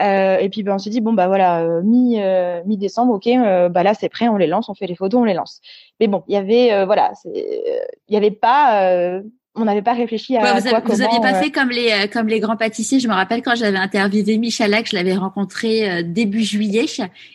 [0.00, 2.18] Euh, et puis bah, on s'est dit bon bah voilà mi
[2.64, 3.28] mi décembre, ok,
[3.70, 5.60] bah là c'est prêt, on les lance, on fait les photos, on les lance.
[6.00, 9.20] Mais bon, il y avait voilà, il y avait pas
[9.60, 12.28] on n'avait pas réfléchi à vous, quoi, vous aviez pas fait comme les euh, comme
[12.28, 13.00] les grands pâtissiers.
[13.00, 16.86] Je me rappelle quand j'avais interviewé Michalak, je l'avais rencontré euh, début juillet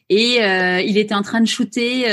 [0.09, 2.05] et euh, il était en train de shooter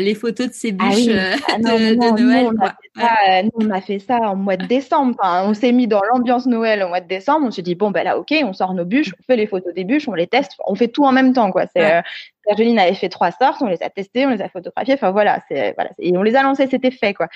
[0.00, 1.08] les photos de ses ah bûches
[1.48, 2.48] ah de, Noël.
[2.96, 5.16] Nous, on a fait ça en mois de décembre.
[5.18, 7.46] Enfin, on s'est mis dans l'ambiance Noël au mois de décembre.
[7.46, 9.74] On s'est dit bon ben là ok, on sort nos bûches, on fait les photos
[9.74, 11.64] des bûches, on les teste, on fait tout en même temps quoi.
[11.74, 12.02] C'est
[12.46, 14.94] Sergeline avait fait trois sortes, on les a testés, on les a photographiés.
[14.94, 17.28] Enfin voilà, c'est voilà, et on les a lancés, c'était fait quoi.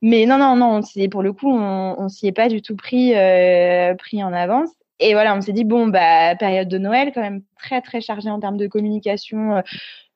[0.00, 2.76] Mais non non non, c'est pour le coup, on, on s'y est pas du tout
[2.76, 4.70] pris euh, pris en avance.
[5.00, 8.30] Et voilà, on s'est dit bon bah période de Noël quand même très très chargé
[8.30, 9.62] en termes de communication,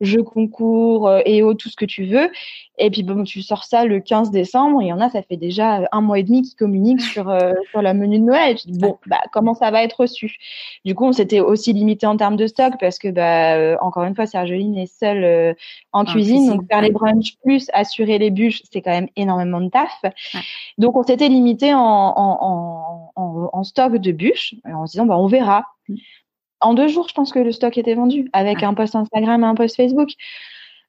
[0.00, 2.30] jeux concours et tout ce que tu veux.
[2.78, 5.36] Et puis bon, tu sors ça le 15 décembre, il y en a, ça fait
[5.36, 7.36] déjà un mois et demi qui communiquent sur
[7.70, 8.52] sur la menu de Noël.
[8.52, 10.36] Et tu dis bon, bah comment ça va être reçu?
[10.84, 14.14] Du coup, on s'était aussi limité en termes de stock parce que bah encore une
[14.14, 15.56] fois, Sergeline est seule
[15.92, 19.70] en, cuisine, donc faire les brunchs plus assurer les bûches, c'est quand même énormément de
[19.70, 20.02] taf.
[20.76, 25.18] Donc on s'était limité en, en, en, en, stock de bûches en se disant bah
[25.18, 25.64] on verra.
[26.60, 29.46] En deux jours, je pense que le stock était vendu avec un post Instagram et
[29.46, 30.10] un post Facebook.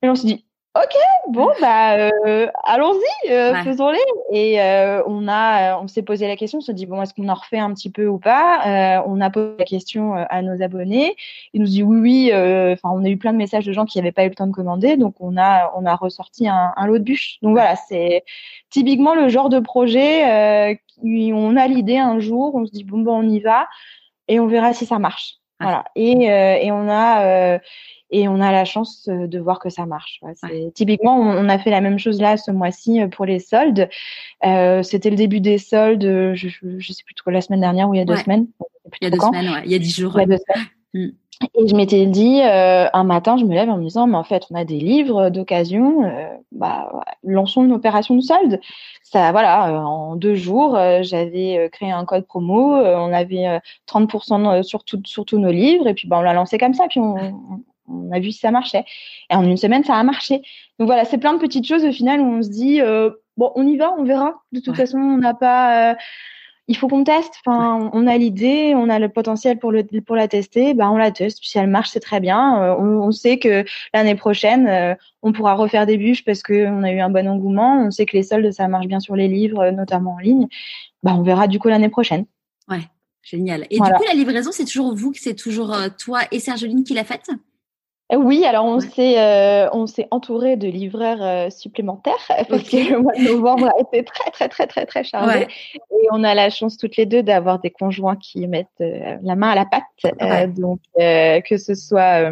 [0.01, 0.95] Et on s'est dit Ok,
[1.29, 3.99] bon bah euh, allons-y, euh, faisons-les.
[4.32, 7.27] Et euh, on a, on s'est posé la question, on s'est dit bon est-ce qu'on
[7.27, 9.03] en refait un petit peu ou pas?
[9.08, 11.15] On a posé la question à nos abonnés.
[11.53, 12.32] Ils nous disent oui oui.
[12.34, 14.47] Enfin on a eu plein de messages de gens qui n'avaient pas eu le temps
[14.47, 17.39] de commander, donc on a on a ressorti un, un lot de bûches.
[17.41, 18.23] Donc voilà, c'est
[18.69, 22.99] typiquement le genre de projet qui on a l'idée un jour, on se dit bon
[22.99, 23.67] bon on y va
[24.27, 25.38] et on verra si ça marche.
[25.60, 25.86] Voilà.
[25.95, 27.60] Et et on a
[28.12, 30.22] et on a la chance euh, de voir que ça marche.
[30.74, 33.89] Typiquement, on, a fait la même chose là ce mois-ci euh, pour les soldes.
[34.45, 37.93] Euh, C'était le début des soldes, je, je, sais plus trop, la semaine dernière ou
[37.93, 38.48] il y a deux semaines.
[39.02, 39.62] Il y a deux semaines, ouais.
[39.65, 40.17] il y a dix jours.
[40.93, 41.10] Mm.
[41.56, 44.25] Et je m'étais dit, euh, un matin, je me lève en me disant, mais en
[44.25, 46.91] fait, on a des livres d'occasion, euh, bah,
[47.23, 48.60] lançons une opération de solde.
[49.04, 55.02] Ça, voilà, en deux jours, j'avais créé un code promo, on avait 30% sur, tout,
[55.06, 58.12] sur tous nos livres, et puis bah, on l'a lancé comme ça, puis on, on
[58.12, 58.86] a vu si ça marchait.
[59.30, 60.41] Et en une semaine, ça a marché.
[60.78, 63.52] Donc voilà, c'est plein de petites choses au final où on se dit euh, bon,
[63.56, 64.41] on y va, on verra.
[64.52, 65.95] De toute façon, on n'a pas.
[66.69, 67.36] Euh, il faut qu'on teste.
[67.45, 70.73] Enfin, on a l'idée, on a le potentiel pour le pour la tester.
[70.73, 71.39] Bah, on la teste.
[71.41, 72.63] Si elle marche, c'est très bien.
[72.63, 76.99] Euh, on, sait que l'année prochaine, on pourra refaire des bûches parce qu'on a eu
[76.99, 77.86] un bon engouement.
[77.86, 80.47] On sait que les soldes, ça marche bien sur les livres, notamment en ligne.
[81.03, 82.25] Bah, on verra du coup l'année prochaine.
[82.69, 82.84] Ouais,
[83.23, 83.65] génial.
[83.69, 87.03] Et du coup, la livraison, c'est toujours vous, c'est toujours toi et Sergeline qui l'a
[87.03, 87.29] faite
[88.17, 92.15] oui, alors on s'est euh, on s'est entouré de livreurs euh, supplémentaires
[92.50, 95.48] parce que le mois de novembre a été très très très très très chargé.
[95.76, 99.36] Et on a la chance toutes les deux d'avoir des conjoints qui mettent euh, la
[99.36, 100.56] main à la pâte.
[100.56, 102.32] donc que ce soit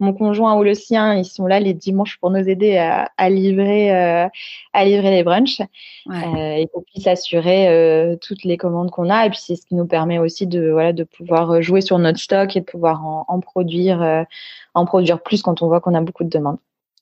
[0.00, 3.30] mon conjoint ou le sien, ils sont là les dimanches pour nous aider à, à
[3.30, 5.62] livrer à livrer les brunchs.
[6.10, 9.24] Et qu'on puisse assurer toutes les commandes qu'on a.
[9.24, 12.18] Et puis c'est ce qui nous permet aussi de voilà de pouvoir jouer sur notre
[12.18, 14.26] stock et de pouvoir en, en produire
[14.74, 16.58] en produire plus quand on voit qu'on a beaucoup de demandes.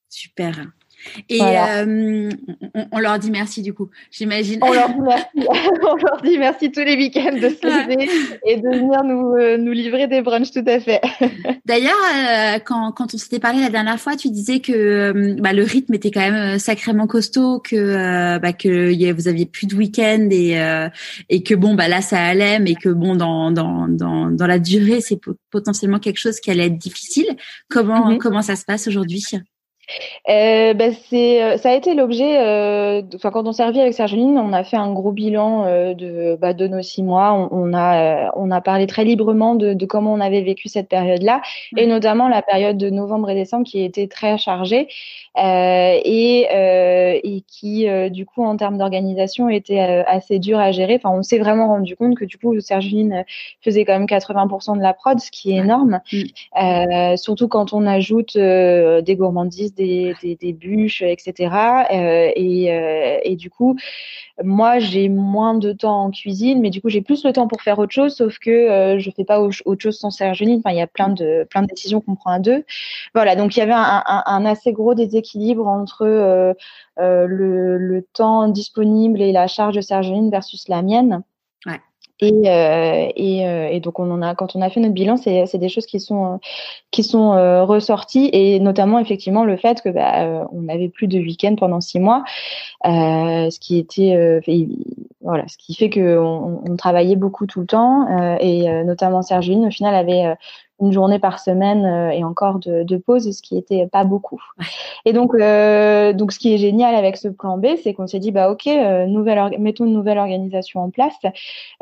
[0.08, 0.66] Super.
[1.28, 2.30] Et euh,
[2.92, 4.58] on, leur dit merci du coup, j'imagine.
[4.62, 5.26] On leur dit merci.
[5.82, 8.08] on leur dit merci tous les week-ends de se lever
[8.46, 11.00] et de venir nous, euh, nous livrer des brunchs tout à fait.
[11.66, 15.62] D'ailleurs, euh, quand, quand on s'était parlé la dernière fois, tu disais que bah, le
[15.62, 20.56] rythme était quand même sacrément costaud, que bah, que vous aviez plus de week-end et
[21.28, 24.58] et que bon bah là ça allait, mais que bon dans dans dans, dans la
[24.58, 25.18] durée c'est
[25.50, 27.26] potentiellement quelque chose qui allait être difficile.
[27.68, 28.18] Comment mm-hmm.
[28.18, 29.22] comment ça se passe aujourd'hui?
[30.28, 32.38] Euh, ben c'est, euh, ça a été l'objet.
[32.40, 36.36] Euh, enfin, quand on servit avec Sergeline, on a fait un gros bilan euh, de,
[36.40, 37.32] bah, de nos six mois.
[37.32, 40.88] On, on a, on a parlé très librement de, de comment on avait vécu cette
[40.88, 41.42] période-là,
[41.76, 44.88] et notamment la période de novembre et décembre qui était très chargée
[45.38, 50.94] et, et qui, du coup, en termes d'organisation, était assez dur à gérer.
[51.02, 53.24] Enfin, on s'est vraiment rendu compte que du coup, Sergeline
[53.60, 56.00] faisait quand même 80% de la prod, ce qui est énorme.
[56.12, 57.16] Mm.
[57.16, 61.54] surtout quand on ajoute des gourmandises des, bûches, etc.
[61.90, 63.76] Euh, et, euh, et, du coup,
[64.42, 67.62] moi, j'ai moins de temps en cuisine, mais du coup, j'ai plus le temps pour
[67.62, 70.58] faire autre chose, sauf que euh, je fais pas autre chose sans Sergeline.
[70.58, 72.64] Enfin, il y a plein de plein décisions qu'on prend à deux.
[73.14, 76.02] Voilà, donc il y avait un, assez gros déséquilibre entre
[76.98, 81.22] euh, le, temps disponible et la charge de Sergeline versus la mienne.
[82.20, 85.18] Et, euh, et, euh, et, donc on en a, quand on a fait notre bilan,
[85.18, 86.40] c'est des choses qui sont
[86.90, 88.30] qui sont euh, ressorties.
[88.32, 92.24] Et notamment effectivement le fait que bah, on n'avait plus de week-end pendant six mois,
[92.84, 94.40] ce qui était
[95.20, 98.38] voilà, ce qui fait que on, on, travaillait beaucoup tout le temps.
[98.40, 100.36] Et notamment Sergine au final avait
[100.80, 104.42] une journée par semaine euh, et encore de, de, pause, ce qui était pas beaucoup.
[105.04, 108.18] Et donc, euh, donc ce qui est génial avec ce plan B, c'est qu'on s'est
[108.18, 111.16] dit bah ok, euh, nouvelle mettons une nouvelle organisation en place.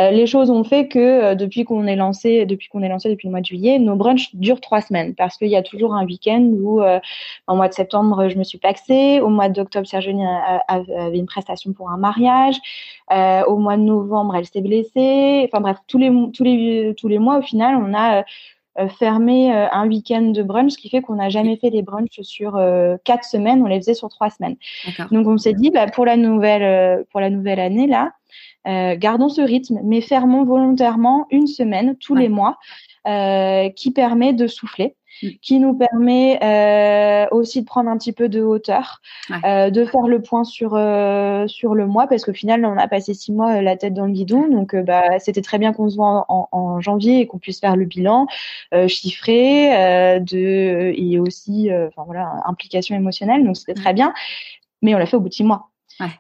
[0.00, 3.28] Euh, les choses ont fait que depuis qu'on est lancé, depuis qu'on est lancé depuis
[3.28, 6.04] le mois de juillet, nos brunchs durent trois semaines parce qu'il y a toujours un
[6.04, 6.80] week-end où
[7.46, 10.26] en mois de septembre je me suis paxée, au mois d'octobre Sergine
[10.68, 12.56] avait une prestation pour un mariage,
[13.10, 15.48] au mois de novembre elle s'est blessée.
[15.50, 18.22] Enfin bref, tous les tous les tous les mois au final on a euh,
[18.98, 22.20] fermé euh, un week-end de brunch, ce qui fait qu'on n'a jamais fait les brunchs
[22.22, 24.56] sur euh, quatre semaines, on les faisait sur trois semaines.
[25.10, 28.12] Donc on s'est dit, bah, pour la nouvelle pour la nouvelle année là,
[28.96, 32.58] gardons ce rythme, mais fermons volontairement une semaine tous les mois.
[33.76, 34.96] qui permet de souffler.
[35.22, 35.28] Mm.
[35.42, 39.00] qui nous permet euh, aussi de prendre un petit peu de hauteur,
[39.44, 42.88] euh, de faire le point sur euh, sur le mois parce qu'au final on a
[42.88, 45.96] passé six mois la tête dans le guidon, donc bah c'était très bien qu'on se
[45.96, 48.26] voit en, en, janvier et qu'on puisse faire le bilan
[48.88, 54.12] chiffré de et aussi enfin voilà implication émotionnelle, donc c'était très bien,
[54.82, 55.70] mais on l'a fait au bout de six mois.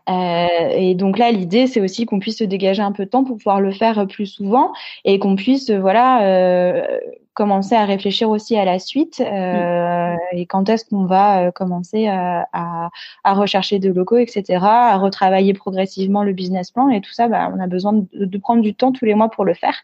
[0.08, 3.24] Euh, et donc là, l'idée, c'est aussi qu'on puisse se dégager un peu de temps
[3.24, 4.72] pour pouvoir le faire plus souvent
[5.04, 6.98] et qu'on puisse, voilà, euh,
[7.34, 10.18] commencer à réfléchir aussi à la suite euh, mm.
[10.32, 16.22] et quand est-ce qu'on va commencer à, à, rechercher de locaux, etc., à retravailler progressivement
[16.22, 17.28] le business plan et tout ça.
[17.28, 19.82] Bah, on a besoin de, de, prendre du temps tous les mois pour le faire.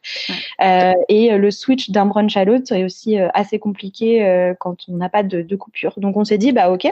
[1.08, 5.22] et le switch d'un brunch à l'autre est aussi assez compliqué quand on n'a pas
[5.22, 5.94] de, de coupure.
[5.98, 6.90] Donc on s'est dit, bah ok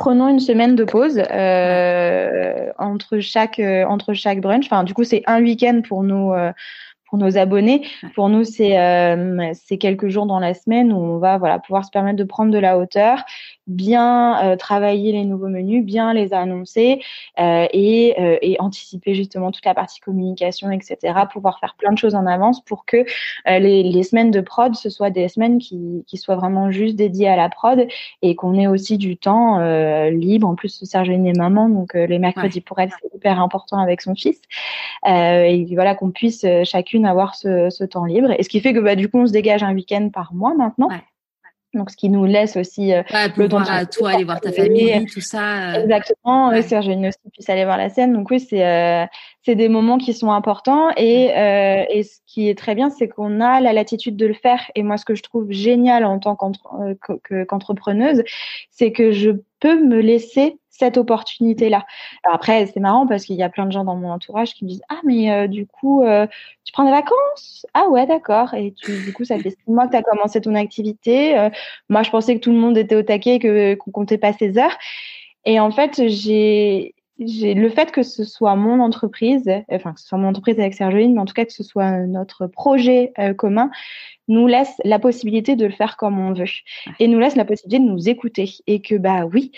[0.00, 4.64] prenons une semaine de pause euh, entre chaque euh, entre chaque brunch.
[4.64, 6.52] Enfin, du coup, c'est un week-end pour nos euh,
[7.10, 7.86] pour nos abonnés.
[8.14, 11.84] Pour nous, c'est euh, c'est quelques jours dans la semaine où on va voilà pouvoir
[11.84, 13.24] se permettre de prendre de la hauteur,
[13.70, 17.00] bien euh, travailler les nouveaux menus, bien les annoncer
[17.38, 20.98] euh, et, euh, et, anticiper justement toute la partie communication, etc.
[21.32, 23.04] Pouvoir faire plein de choses en avance pour que
[23.46, 27.28] les, les, semaines de prod ce soient des semaines qui, qui soient vraiment juste dédiées
[27.28, 27.86] à la prod
[28.22, 29.60] et qu'on ait aussi du temps
[30.10, 30.48] libre.
[30.48, 34.14] En plus, Sergine est maman, donc les mercredis pour elle c'est hyper important avec son
[34.14, 34.40] fils
[35.06, 38.32] et voilà qu'on puisse chacune avoir ce, ce, temps libre.
[38.38, 40.54] Et ce qui fait que bah, du coup on se dégage un week-end par mois
[40.54, 40.88] maintenant.
[41.72, 43.02] Donc, ce qui nous laisse aussi euh,
[43.36, 45.74] le temps à toi aller voir ta famille, tout ça.
[45.74, 46.48] Euh, Exactement.
[46.48, 46.62] Ouais.
[46.62, 48.12] Serge aussi puisse aller voir la scène.
[48.12, 49.06] Donc oui, c'est euh,
[49.42, 53.08] c'est des moments qui sont importants et euh, et ce qui est très bien, c'est
[53.08, 54.70] qu'on a la latitude de le faire.
[54.74, 58.22] Et moi, ce que je trouve génial en tant qu'entrepreneuse,
[58.70, 61.84] c'est que je peux me laisser cette opportunité-là.
[62.24, 64.70] Après, c'est marrant parce qu'il y a plein de gens dans mon entourage qui me
[64.70, 66.26] disent ah mais euh, du coup euh,
[66.64, 67.66] tu prends des vacances?
[67.74, 68.54] Ah ouais d'accord.
[68.54, 71.38] Et tu, du coup ça fait six mois que tu as commencé ton activité.
[71.38, 71.50] Euh,
[71.90, 74.56] moi je pensais que tout le monde était au taquet que qu'on comptait pas ses
[74.58, 74.76] heures.
[75.44, 80.18] Et en fait j'ai le fait que ce soit mon entreprise, enfin que ce soit
[80.18, 83.70] mon entreprise avec Sergeline, mais en tout cas que ce soit notre projet commun,
[84.28, 86.44] nous laisse la possibilité de le faire comme on veut.
[86.98, 88.50] Et nous laisse la possibilité de nous écouter.
[88.66, 89.52] Et que bah oui,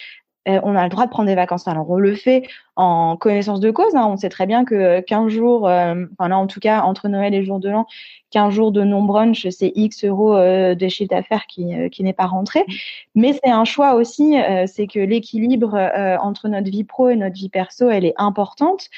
[0.48, 1.68] euh, on a le droit de prendre des vacances.
[1.68, 2.42] Alors on le fait
[2.76, 3.94] en connaissance de cause.
[3.94, 4.06] Hein.
[4.08, 7.34] On sait très bien que 15 jours, euh, enfin là en tout cas entre Noël
[7.34, 7.86] et le jour de l'an,
[8.32, 12.12] 15 jours de non-brunch, c'est X euros euh, de chiffre d'affaires qui, euh, qui n'est
[12.12, 12.60] pas rentré.
[12.60, 12.72] Mmh.
[13.14, 15.78] Mais c'est un choix aussi, euh, c'est que l'équilibre
[16.20, 18.88] entre notre vie pro et notre vie perso, elle est importante.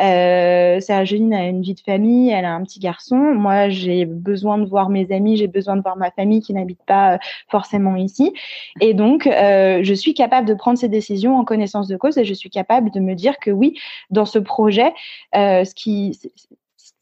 [0.00, 3.16] Euh, Sergeline a une vie de famille, elle a un petit garçon.
[3.16, 6.82] Moi, j'ai besoin de voir mes amis, j'ai besoin de voir ma famille qui n'habite
[6.86, 7.18] pas
[7.48, 8.32] forcément ici.
[8.80, 12.34] Et donc, je suis capable de prendre ces décisions en connaissance de cause et je
[12.34, 13.78] suis capable de me dire que oui,
[14.10, 14.92] dans ce projet,
[15.32, 16.18] ce qui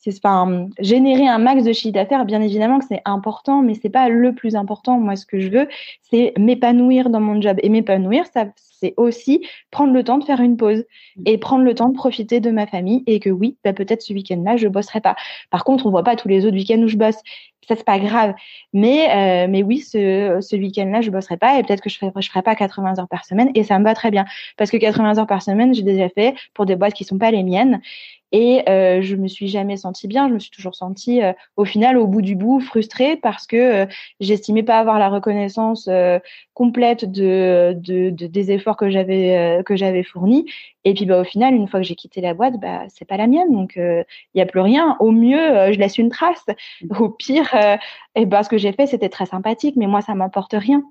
[0.02, 2.24] c'est enfin, générer un max de chiffre d'affaires.
[2.24, 4.98] Bien évidemment que c'est important, mais c'est pas le plus important.
[4.98, 5.68] Moi, ce que je veux,
[6.10, 7.58] c'est m'épanouir dans mon job.
[7.62, 10.84] Et m'épanouir, ça, c'est aussi prendre le temps de faire une pause
[11.16, 11.22] mmh.
[11.26, 13.02] et prendre le temps de profiter de ma famille.
[13.06, 15.16] Et que oui, bah, peut-être ce week-end-là, je bosserai pas.
[15.50, 17.18] Par contre, on voit pas tous les autres week-ends où je bosse.
[17.68, 18.34] Ça, c'est pas grave.
[18.72, 22.10] Mais, euh, mais oui, ce, ce week-end-là, je bosserai pas et peut-être que je ferai,
[22.20, 24.24] je ferai pas 80 heures par semaine et ça me va très bien.
[24.56, 27.30] Parce que 80 heures par semaine, j'ai déjà fait pour des boîtes qui sont pas
[27.30, 27.80] les miennes.
[28.32, 30.28] Et euh, je me suis jamais sentie bien.
[30.28, 33.56] Je me suis toujours sentie, euh, au final, au bout du bout, frustrée parce que
[33.56, 33.86] euh,
[34.20, 36.18] j'estimais pas avoir la reconnaissance euh,
[36.54, 40.46] complète de, de, de, des efforts que j'avais que j'avais fournis.
[40.84, 43.16] Et puis, bah, au final, une fois que j'ai quitté la boîte, bah, c'est pas
[43.16, 43.52] la mienne.
[43.52, 44.96] Donc, il y a plus rien.
[45.00, 46.44] Au mieux, je laisse une trace.
[46.98, 47.50] Au pire,
[48.14, 50.82] et bah, ce que j'ai fait, c'était très sympathique, mais moi, ça m'apporte rien.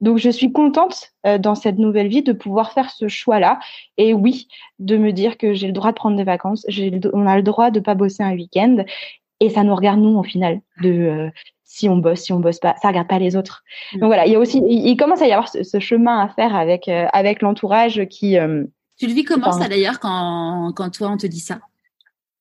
[0.00, 3.58] Donc, je suis contente euh, dans cette nouvelle vie de pouvoir faire ce choix-là.
[3.96, 4.48] Et oui,
[4.78, 6.66] de me dire que j'ai le droit de prendre des vacances,
[7.12, 8.84] on a le droit de pas bosser un week-end.
[9.40, 11.30] Et ça nous regarde, nous, au final, de euh,
[11.64, 12.76] si on bosse, si on bosse pas.
[12.80, 13.64] Ça regarde pas les autres.
[13.92, 13.98] Mm.
[13.98, 16.54] Donc voilà, il y a aussi, il, commence à y avoir ce, chemin à faire
[16.54, 18.36] avec, euh, avec l'entourage qui.
[18.98, 21.58] tu le vis comment ça d'ailleurs quand, quand toi, on te dit ça?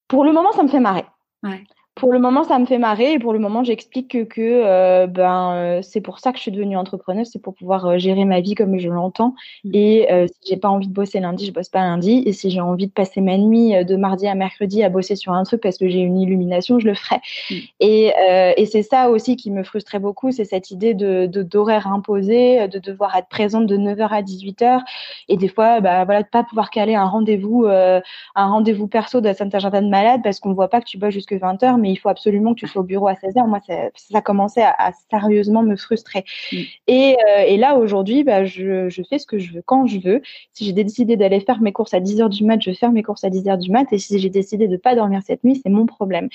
[0.07, 1.05] Pour le moment, ça me fait marrer.
[1.41, 1.63] Ouais
[1.95, 5.06] pour le moment, ça me fait marrer et pour le moment, j'explique que, que euh,
[5.06, 8.25] ben euh, c'est pour ça que je suis devenue entrepreneuse, c'est pour pouvoir euh, gérer
[8.25, 9.36] ma vie comme je l'entends.
[9.63, 9.71] Mmh.
[9.73, 12.23] Et si j'ai pas envie de bosser lundi, je bosse pas lundi.
[12.25, 15.34] Et si j'ai envie de passer ma nuit de mardi à mercredi à bosser sur
[15.34, 17.17] un truc parce que j'ai une illumination, je le ferai.
[17.51, 17.56] Mmh.
[17.79, 18.12] Et,
[18.58, 22.79] et c'est ça aussi qui me frustrait beaucoup, c'est cette idée de d'horaire imposé, de
[22.79, 24.82] devoir être présente de 9h à 18h
[25.29, 28.01] et des fois, bah voilà, de pas pouvoir caler un rendez-vous, un
[28.36, 31.82] rendez-vous perso de Saint-Agentin de malade parce qu'on voit pas que tu bosses jusque 20h
[31.83, 33.45] mais il faut absolument que tu sois au bureau à 16h.
[33.47, 36.23] Moi, ça, ça commençait à, sérieusement me frustrer.
[36.51, 36.57] Mm.
[36.87, 39.99] Et, euh, et, là, aujourd'hui, bah, je, je, fais ce que je veux quand je
[39.99, 40.21] veux.
[40.53, 43.03] Si j'ai décidé d'aller faire mes courses à 10h du mat, je vais faire mes
[43.03, 43.91] courses à 10h du mat.
[43.91, 46.29] Et si j'ai décidé de pas dormir cette nuit, c'est mon problème.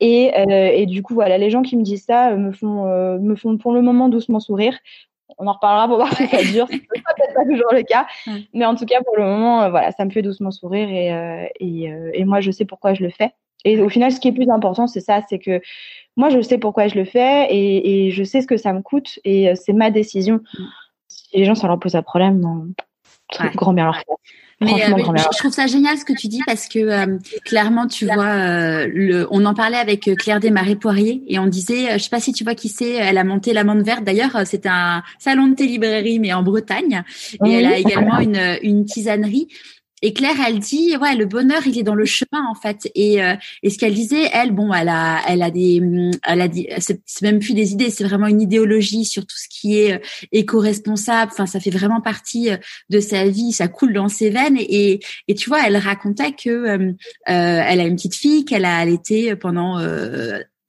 [0.00, 2.84] Et, euh, et, du coup, voilà, les gens qui me disent ça me font,
[3.18, 4.78] me font pour le moment doucement sourire
[5.38, 6.66] on en reparlera pour voir si ça dure.
[6.70, 8.06] C'est peut-être pas toujours le cas,
[8.52, 11.12] mais en tout cas pour le moment, euh, voilà, ça me fait doucement sourire et,
[11.12, 13.32] euh, et, euh, et, moi je sais pourquoi je le fais.
[13.64, 15.60] Et au final, ce qui est plus important, c'est ça, c'est que
[16.16, 18.82] moi je sais pourquoi je le fais et, et je sais ce que ça me
[18.82, 20.36] coûte et c'est ma décision.
[20.36, 20.64] Mm.
[21.08, 22.68] Si les gens ça leur pose un problème, non,
[23.54, 24.16] grand bien leur faire.
[24.62, 28.04] Mais, euh, je, trouve ça génial ce que tu dis parce que euh, clairement, tu
[28.04, 32.10] vois, euh, le, on en parlait avec Claire Desmarais Poirier et on disait, je sais
[32.10, 34.04] pas si tu vois qui c'est, elle a monté la Mande Verte.
[34.04, 37.04] D'ailleurs, c'est un salon de thé librairie mais en Bretagne
[37.46, 39.48] et elle a également une, une tisanerie.
[40.02, 42.90] Et Claire, elle dit, ouais, le bonheur, il est dans le chemin en fait.
[42.94, 45.82] Et, euh, et ce qu'elle disait, elle, bon, elle a, elle a des,
[46.26, 49.48] elle a dit, c'est même plus des idées, c'est vraiment une idéologie sur tout ce
[49.48, 49.98] qui est euh,
[50.32, 51.30] éco-responsable.
[51.32, 52.56] Enfin, ça fait vraiment partie euh,
[52.88, 54.56] de sa vie, ça coule dans ses veines.
[54.58, 56.92] Et, et tu vois, elle racontait que euh,
[57.26, 59.80] elle a une petite fille qu'elle a allaitée pendant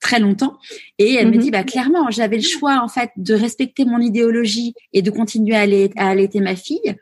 [0.01, 0.57] très longtemps.
[0.97, 1.39] Et elle me mhm.
[1.39, 5.55] dit, bah clairement, j'avais le choix en fait de respecter mon idéologie et de continuer
[5.55, 6.95] à à allaiter ma fille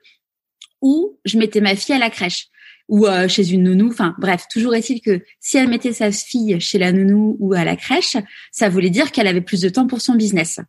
[0.81, 2.47] ou je mettais ma fille à la crèche
[2.87, 3.89] ou euh, chez une nounou.
[3.89, 7.63] Enfin, bref, toujours est-il que si elle mettait sa fille chez la nounou ou à
[7.63, 8.17] la crèche,
[8.51, 10.59] ça voulait dire qu'elle avait plus de temps pour son business.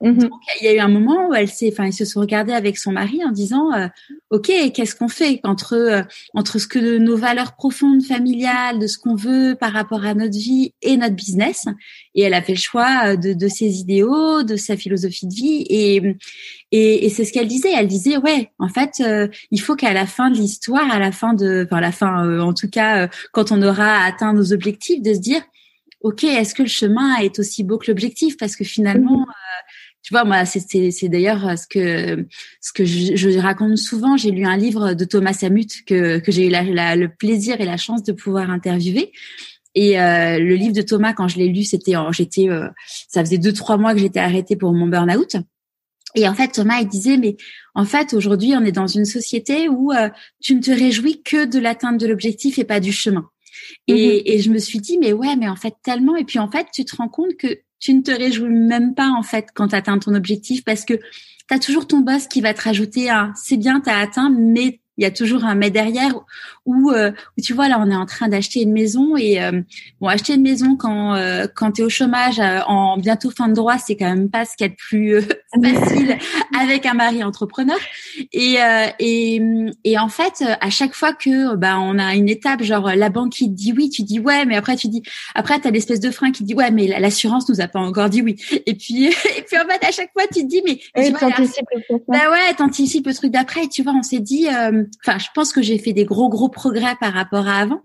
[0.00, 0.18] Mhm.
[0.18, 2.52] Donc, il y a eu un moment où elle s'est, enfin, ils se sont regardés
[2.52, 3.88] avec son mari en disant, euh,
[4.30, 6.02] ok, qu'est-ce qu'on fait entre euh,
[6.34, 10.38] entre ce que nos valeurs profondes familiales, de ce qu'on veut par rapport à notre
[10.38, 11.64] vie et notre business?
[12.14, 15.34] Et elle a fait le choix euh, de, de ses idéaux, de sa philosophie de
[15.34, 16.00] vie, et
[16.70, 17.72] et, et c'est ce qu'elle disait.
[17.74, 19.02] Elle disait, ouais, en fait,
[19.50, 22.52] il faut qu'à la fin de l'histoire, à la fin de, enfin, la fin, en
[22.52, 25.40] tout cas, quand on aura atteint nos objectifs, de se dire,
[26.02, 28.36] ok, est-ce que le chemin est aussi beau que l'objectif?
[28.36, 29.26] Parce que finalement, mhm
[30.08, 32.26] tu vois, moi, c'est d'ailleurs euh, ce que
[32.62, 34.16] ce que je, je raconte souvent.
[34.16, 37.66] J'ai lu un livre de Thomas Samut que que j'ai eu la, le plaisir et
[37.66, 39.12] la chance de pouvoir interviewer.
[39.74, 42.68] Et euh, le livre de Thomas, quand je l'ai lu, c'était j'étais, euh,
[43.06, 45.36] ça faisait deux trois mois que j'étais arrêtée pour mon burn-out.
[46.14, 47.36] Et en fait, Thomas, il disait, mais
[47.74, 50.08] en fait, aujourd'hui, on est dans une société où euh,
[50.40, 53.28] tu ne te réjouis que de l'atteinte de l'objectif et pas du chemin.
[53.86, 54.22] Et, mm-hmm.
[54.24, 56.16] et, je me suis dit, mais ouais, mais en fait, tellement.
[56.16, 59.08] Et puis, en fait, tu te rends compte que tu ne te réjouis même pas
[59.08, 62.40] en fait quand tu atteins ton objectif parce que tu as toujours ton boss qui
[62.40, 65.54] va te rajouter un c'est bien, tu as atteint, mais il y a toujours un
[65.54, 66.12] mais derrière
[66.66, 69.62] où, euh, où tu vois là on est en train d'acheter une maison et euh,
[70.00, 73.48] bon acheter une maison quand euh, quand tu es au chômage euh, en bientôt fin
[73.48, 75.22] de droit c'est quand même pas ce qu'il y a de plus euh,
[75.62, 76.18] facile
[76.60, 77.78] avec un mari entrepreneur.
[78.32, 78.56] Et
[78.98, 79.42] et
[79.84, 83.32] et en fait à chaque fois que bah on a une étape genre la banque
[83.32, 85.02] qui te dit oui tu dis ouais mais après tu dis
[85.34, 88.10] après tu as l'espèce de frein qui dit ouais mais l'assurance nous a pas encore
[88.10, 88.36] dit oui.
[88.66, 91.62] Et puis et puis en fait à chaque fois tu te dis mais oui, tu
[92.08, 94.48] bah ouais t'anticipes le truc d'après tu vois on s'est dit
[95.04, 97.82] enfin, je pense que j'ai fait des gros gros progrès par rapport à avant,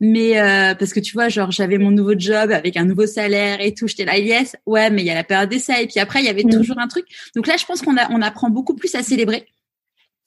[0.00, 3.60] mais euh, parce que tu vois, genre j'avais mon nouveau job avec un nouveau salaire
[3.60, 6.00] et tout, j'étais là yes, ouais, mais il y a la période d'essai et puis
[6.00, 6.50] après il y avait mm.
[6.50, 7.06] toujours un truc.
[7.34, 9.46] Donc là, je pense qu'on a on apprend beaucoup plus à célébrer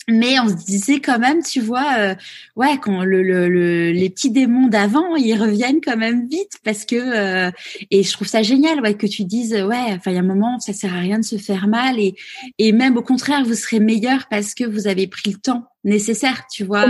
[0.07, 2.15] mais on se disait quand même, tu vois, euh,
[2.55, 6.95] ouais, quand le, le, les petits démons d'avant, ils reviennent quand même vite parce que
[6.95, 7.51] euh,
[7.89, 10.23] et je trouve ça génial, ouais, que tu dises, ouais, enfin il y a un
[10.23, 12.15] moment, ça sert à rien de se faire mal et
[12.59, 16.45] et même au contraire, vous serez meilleur parce que vous avez pris le temps nécessaire,
[16.51, 16.85] tu vois,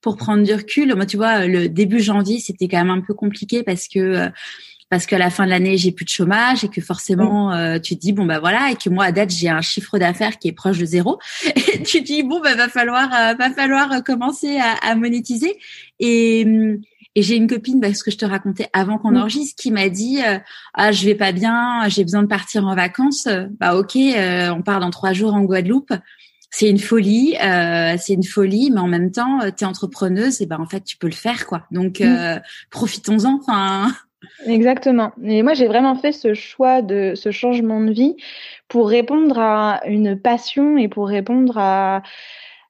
[0.00, 0.94] pour prendre du recul.
[0.96, 4.28] Moi, tu vois, le début janvier, c'était quand même un peu compliqué parce que euh,
[4.92, 7.52] parce qu'à la fin de l'année j'ai plus de chômage et que forcément mm.
[7.54, 9.96] euh, tu te dis bon bah voilà et que moi à date j'ai un chiffre
[9.96, 13.32] d'affaires qui est proche de zéro et tu te dis bon bah va falloir euh,
[13.32, 15.58] va falloir commencer à, à monétiser
[15.98, 16.46] et
[17.14, 19.16] et j'ai une copine parce bah, que je te racontais avant qu'on mm.
[19.16, 20.38] enregistre qui m'a dit euh,
[20.74, 23.26] ah je vais pas bien j'ai besoin de partir en vacances
[23.58, 25.94] bah ok on part dans trois jours en Guadeloupe
[26.54, 30.46] c'est une folie, euh, c'est une folie, mais en même temps, tu es entrepreneuse, et
[30.46, 31.66] ben en fait, tu peux le faire, quoi.
[31.70, 32.42] Donc, mm.
[32.70, 33.38] profitons-en.
[33.40, 33.90] Enfin,
[34.46, 35.12] Exactement.
[35.24, 38.16] Et moi, j'ai vraiment fait ce choix de ce changement de vie
[38.68, 42.02] pour répondre à une passion et pour répondre à,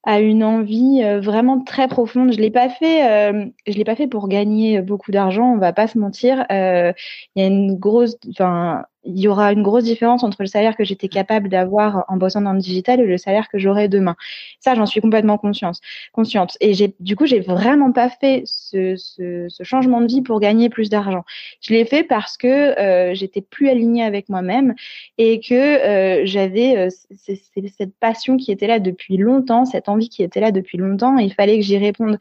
[0.04, 2.32] à une envie euh, vraiment très profonde.
[2.32, 5.52] Je l'ai pas fait, euh, je l'ai pas fait pour gagner beaucoup d'argent.
[5.54, 6.44] On va pas se mentir.
[6.52, 6.92] Euh,
[7.36, 10.76] il y a une grosse, enfin, il y aura une grosse différence entre le salaire
[10.76, 14.16] que j'étais capable d'avoir en bossant dans le digital et le salaire que j'aurai demain.
[14.60, 15.80] Ça, j'en suis complètement consciente.
[16.12, 16.56] consciente.
[16.60, 20.40] Et j'ai, du coup, j'ai vraiment pas fait ce, ce, ce, changement de vie pour
[20.40, 21.24] gagner plus d'argent.
[21.60, 24.74] Je l'ai fait parce que euh, j'étais plus alignée avec moi-même
[25.18, 26.88] et que euh, j'avais euh,
[27.26, 31.18] cette passion qui était là depuis longtemps, cette envie qui était là depuis longtemps.
[31.18, 32.18] Il fallait que j'y réponde.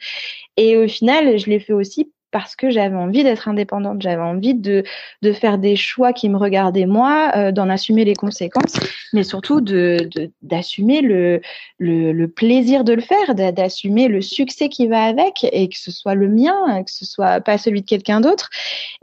[0.58, 4.56] Et au final, je l'ai fait aussi parce que j'avais envie d'être indépendante, j'avais envie
[4.56, 4.84] de,
[5.22, 8.80] de faire des choix qui me regardaient moi, euh, d'en assumer les conséquences,
[9.14, 10.10] mais surtout de
[10.42, 11.42] d'assumer le,
[11.80, 16.16] le, plaisir de le faire, d'assumer le succès qui va avec et que ce soit
[16.16, 18.50] le mien, que ce soit pas celui de quelqu'un d'autre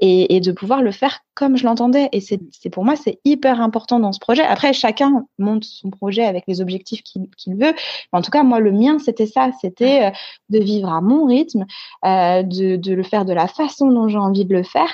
[0.01, 2.09] et de pouvoir le faire comme je l'entendais.
[2.11, 4.43] Et c'est pour moi, c'est hyper important dans ce projet.
[4.43, 7.75] Après, chacun monte son projet avec les objectifs qu'il veut.
[8.13, 9.51] Mais en tout cas, moi, le mien, c'était ça.
[9.61, 10.11] C'était euh,
[10.51, 11.65] de vivre à mon rythme,
[12.05, 14.93] euh, de, de, le faire de la façon dont j'ai envie de le faire.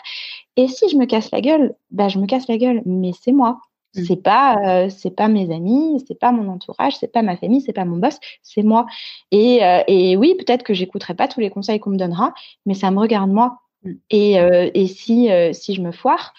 [0.59, 2.83] Et si je me casse la gueule, bah, je me casse la gueule.
[2.85, 3.61] Mais c'est moi.
[3.95, 4.05] Mmh.
[4.05, 7.63] C'est pas, euh, c'est pas mes amis, c'est pas mon entourage, c'est pas ma famille,
[7.63, 8.85] c'est pas mon boss, c'est moi.
[9.31, 12.35] Et, et oui, peut-être que j'écouterai pas tous les conseils qu'on me donnera,
[12.67, 13.64] mais ça me regarde moi.
[14.11, 16.35] Et, euh, et si, si je me foire,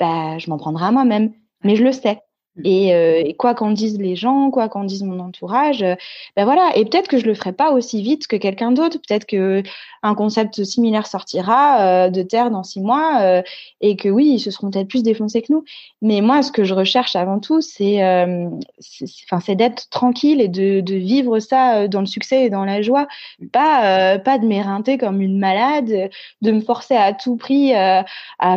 [0.00, 1.34] bah, je m'en prendrai à moi-même.
[1.64, 2.20] Mais je le sais.
[2.56, 2.62] Mmh.
[2.66, 5.96] Euh, et, quoi qu'en disent les gens, quoi qu'en dise mon entourage, euh,
[6.36, 6.70] ben voilà.
[6.76, 8.98] Et peut-être que je le ferai pas aussi vite que quelqu'un d'autre.
[8.98, 9.62] Peut-être que
[10.04, 13.42] un concept similaire sortira euh, de terre dans six mois
[13.80, 15.64] et que oui, ils se seront peut-être plus défoncés que nous.
[16.02, 20.80] Mais moi, ce que je recherche avant tout, c'est, enfin, c'est d'être tranquille et de,
[20.80, 23.08] de, vivre ça dans le succès et dans la joie.
[23.52, 26.10] Pas, pas de m'éreinter comme une malade,
[26.42, 28.04] de me forcer à tout prix à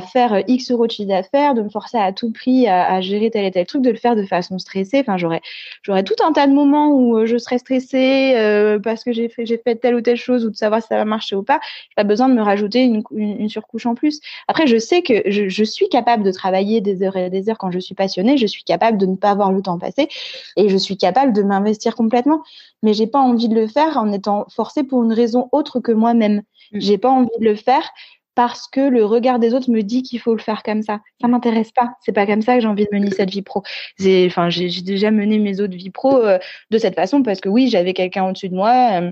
[0.01, 3.31] faire X euros de chiffre d'affaires, de me forcer à tout prix à, à gérer
[3.31, 4.99] tel et tel truc de le faire de façon stressée.
[4.99, 5.41] Enfin, j'aurais,
[5.81, 9.29] j'aurais tout un tas de moments où euh, je serais stressée euh, parce que j'ai
[9.29, 11.43] fait, j'ai fait telle ou telle chose ou de savoir si ça va marcher ou
[11.43, 11.59] pas.
[11.89, 14.19] J'ai pas besoin de me rajouter une, une, surcouche en plus.
[14.47, 17.57] Après, je sais que je, je, suis capable de travailler des heures et des heures
[17.57, 18.37] quand je suis passionnée.
[18.37, 20.07] Je suis capable de ne pas voir le temps passer
[20.55, 22.43] et je suis capable de m'investir complètement.
[22.83, 25.91] Mais j'ai pas envie de le faire en étant forcée pour une raison autre que
[25.91, 26.43] moi-même.
[26.71, 26.79] Mmh.
[26.79, 27.89] J'ai pas envie de le faire
[28.37, 30.99] parce que le regard des autres me dit qu'il faut le faire comme ça.
[31.19, 31.95] Ça m'intéresse pas.
[32.01, 33.63] C'est pas comme ça que j'ai envie de mener cette vie pro.
[33.99, 36.37] Enfin, j'ai déjà mené mes autres vies pro euh,
[36.69, 39.01] de cette façon parce que oui, j'avais quelqu'un au-dessus de moi.
[39.01, 39.11] Euh,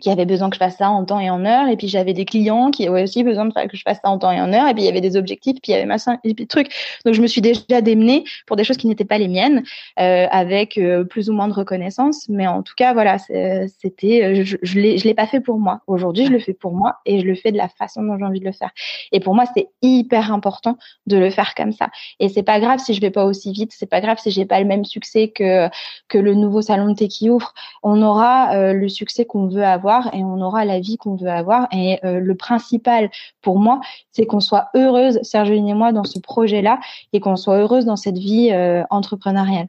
[0.00, 1.68] qui avait besoin que je fasse ça en temps et en heure.
[1.68, 4.30] Et puis j'avais des clients qui avaient aussi besoin que je fasse ça en temps
[4.30, 4.68] et en heure.
[4.68, 6.72] Et puis il y avait des objectifs, puis il y avait machin et puis trucs.
[7.04, 9.62] Donc je me suis déjà démenée pour des choses qui n'étaient pas les miennes,
[9.98, 12.28] euh, avec euh, plus ou moins de reconnaissance.
[12.28, 15.58] Mais en tout cas, voilà, c'était, euh, je, je l'ai, je l'ai pas fait pour
[15.58, 15.80] moi.
[15.86, 18.24] Aujourd'hui, je le fais pour moi et je le fais de la façon dont j'ai
[18.24, 18.70] envie de le faire.
[19.12, 20.76] Et pour moi, c'est hyper important
[21.06, 21.90] de le faire comme ça.
[22.20, 23.72] Et c'est pas grave si je vais pas aussi vite.
[23.76, 25.68] C'est pas grave si j'ai pas le même succès que
[26.08, 27.54] que le nouveau salon de thé qui ouvre.
[27.82, 29.79] On aura le succès qu'on veut avoir
[30.12, 31.68] et on aura la vie qu'on veut avoir.
[31.72, 33.10] Et euh, le principal
[33.42, 33.80] pour moi,
[34.12, 36.80] c'est qu'on soit heureuse, Serge et moi, dans ce projet-là
[37.12, 39.68] et qu'on soit heureuse dans cette vie euh, entrepreneuriale.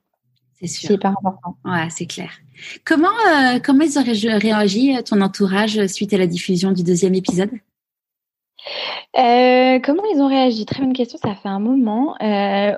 [0.59, 0.87] C'est sûr.
[0.87, 1.55] C'est hyper important.
[1.65, 2.31] Ouais, c'est clair.
[2.85, 7.49] Comment, euh, comment ils auraient réagi, ton entourage, suite à la diffusion du deuxième épisode?
[9.17, 10.65] Euh, comment ils ont réagi?
[10.65, 12.15] Très bonne question, ça fait un moment.
[12.21, 12.73] Euh,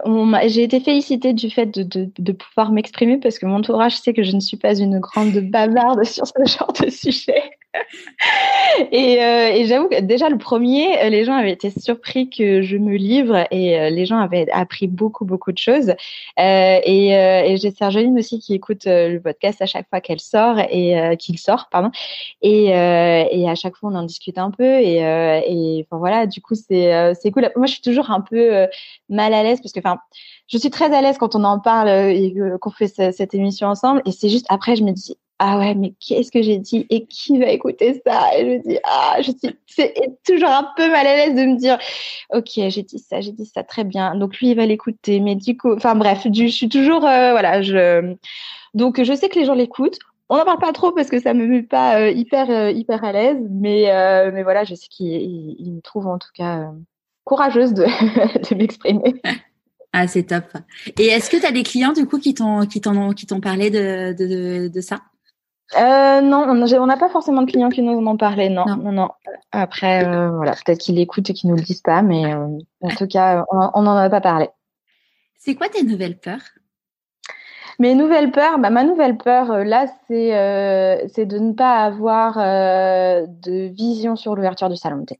[0.48, 4.14] J'ai été félicitée du fait de, de, de pouvoir m'exprimer parce que mon entourage sait
[4.14, 7.44] que je ne suis pas une grande bavarde sur ce genre de sujet.
[8.92, 12.62] et, euh, et j'avoue que déjà le premier, euh, les gens avaient été surpris que
[12.62, 15.90] je me livre et euh, les gens avaient appris beaucoup beaucoup de choses.
[15.90, 20.20] Euh, et, euh, et j'ai Sergeline aussi qui écoute le podcast à chaque fois qu'elle
[20.20, 21.90] sort et qu'il sort, pardon.
[22.42, 26.42] Et, et à chaque fois on en discute un peu et, et enfin voilà, du
[26.42, 27.50] coup c'est c'est cool.
[27.56, 28.68] Moi je suis toujours un peu
[29.10, 29.98] mal à l'aise parce que enfin
[30.48, 34.02] je suis très à l'aise quand on en parle et qu'on fait cette émission ensemble.
[34.06, 37.06] Et c'est juste après je me dis ah ouais, mais qu'est-ce que j'ai dit et
[37.06, 38.30] qui va écouter ça?
[38.38, 39.94] Et je dis, ah, je suis c'est
[40.26, 41.78] toujours un peu mal à l'aise de me dire,
[42.34, 44.16] ok, j'ai dit ça, j'ai dit ça très bien.
[44.16, 45.20] Donc lui, il va l'écouter.
[45.20, 48.16] Mais du coup, enfin bref, je suis toujours, euh, voilà, je.
[48.74, 50.00] Donc je sais que les gens l'écoutent.
[50.30, 53.04] On n'en parle pas trop parce que ça me met pas euh, hyper euh, hyper
[53.04, 53.92] à l'aise, mais
[54.32, 56.72] mais voilà, je sais qu'il me trouve en tout cas
[57.26, 59.22] courageuse de, m'exprimer.
[59.92, 60.46] Ah, c'est top.
[60.98, 64.70] Et est-ce que tu as des clients du coup qui t'ont qui t'ont parlé de,
[64.70, 65.02] de ça?
[65.76, 69.10] Euh, non, on n'a pas forcément de clients qui nous en parlé, non, non, non.
[69.52, 72.48] Après, euh, voilà, peut-être qu'ils l'écoutent et qu'ils nous le disent pas, mais euh,
[72.82, 74.50] en tout cas, on n'en a pas parlé.
[75.38, 76.42] C'est quoi tes nouvelles peurs?
[77.80, 83.68] Mes nouvelles peurs, bah, ma nouvelle peur, là, c'est c'est de ne pas avoir de
[83.68, 85.20] vision sur l'ouverture du salon de thé.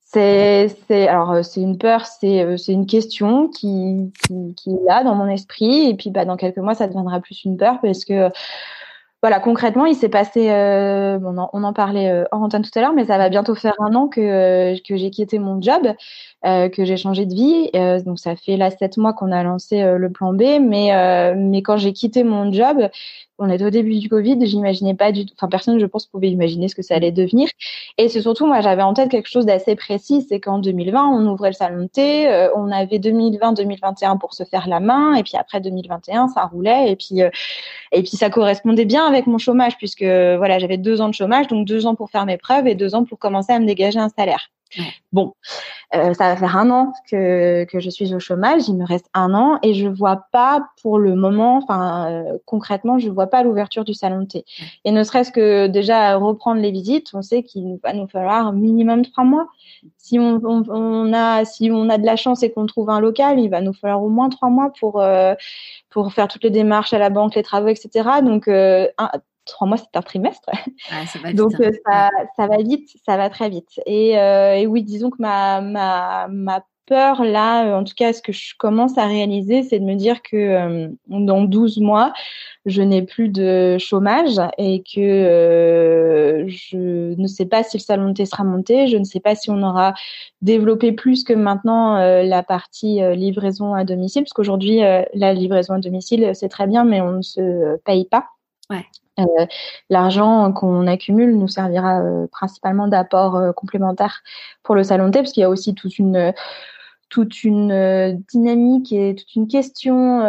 [0.00, 5.02] C'est, c'est, alors c'est une peur, c'est, c'est une question qui, qui, qui est là
[5.02, 8.04] dans mon esprit, et puis bah, dans quelques mois, ça deviendra plus une peur parce
[8.04, 8.30] que
[9.24, 13.06] voilà, concrètement, il s'est passé, euh, on, en, parlait euh, antenne tout à l'heure, mais
[13.06, 15.80] ça va bientôt faire un an que, euh, que j'ai quitté mon job,
[16.46, 17.70] euh, que j'ai changé de vie.
[18.04, 21.76] donc ça fait là sept mois qu'on a lancé le plan B, mais mais quand
[21.76, 22.88] j'ai quitté mon job,
[23.38, 26.30] on était au début du Covid, j'imaginais pas du tout, enfin personne je pense pouvait
[26.30, 27.48] imaginer ce que ça allait devenir.
[27.98, 31.26] Et c'est surtout moi j'avais en tête quelque chose d'assez précis, c'est qu'en 2020 on
[31.26, 35.22] ouvrait le salon de thé, euh, on avait 2020-2021 pour se faire la main, et
[35.22, 37.30] puis après 2021 ça roulait, et puis euh,
[37.92, 41.48] et puis ça correspondait bien avec mon chômage puisque voilà j'avais deux ans de chômage,
[41.48, 43.98] donc deux ans pour faire mes preuves et deux ans pour commencer à me dégager
[43.98, 44.53] un salaire.
[45.12, 45.34] Bon,
[45.94, 49.08] euh, ça va faire un an que, que je suis au chômage, il me reste
[49.14, 53.42] un an et je vois pas pour le moment, enfin euh, concrètement, je vois pas
[53.42, 54.44] l'ouverture du salon de thé.
[54.84, 59.04] Et ne serait-ce que déjà reprendre les visites, on sait qu'il va nous falloir minimum
[59.04, 59.46] trois mois.
[59.98, 63.38] Si on, on, a si on a de la chance et qu'on trouve un local,
[63.38, 65.34] il va nous falloir au moins trois mois pour euh,
[65.90, 68.08] pour faire toutes les démarches à la banque, les travaux, etc.
[68.22, 68.90] Donc un,
[69.44, 70.50] trois mois, c'est un trimestre.
[71.34, 71.70] Donc hein.
[71.86, 73.80] ça, ça, va vite, ça va très vite.
[73.86, 78.12] Et, euh, et oui, disons que ma, ma, ma peur là, euh, en tout cas,
[78.12, 82.12] ce que je commence à réaliser, c'est de me dire que euh, dans 12 mois,
[82.66, 88.08] je n'ai plus de chômage et que euh, je ne sais pas si le salon
[88.08, 89.94] de thé sera monté, je ne sais pas si on aura
[90.42, 96.30] développé plus que maintenant la partie livraison à domicile, parce qu'aujourd'hui, la livraison à domicile,
[96.34, 98.26] c'est très bien, mais on ne se paye pas.
[98.70, 98.84] Ouais.
[99.20, 99.46] Euh,
[99.90, 104.22] l'argent qu'on accumule nous servira euh, principalement d'apport euh, complémentaire
[104.64, 106.32] pour le salon de thé, parce qu'il y a aussi toute une
[107.10, 110.20] toute une dynamique et toute une question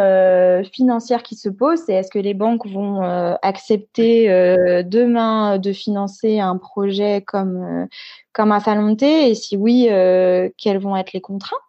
[0.72, 1.80] financière qui se pose.
[1.84, 3.02] C'est est-ce que les banques vont
[3.42, 4.28] accepter
[4.84, 7.88] demain de financer un projet comme
[8.36, 9.88] comme un salon de thé Et si oui,
[10.58, 11.60] quelles vont être les contraintes?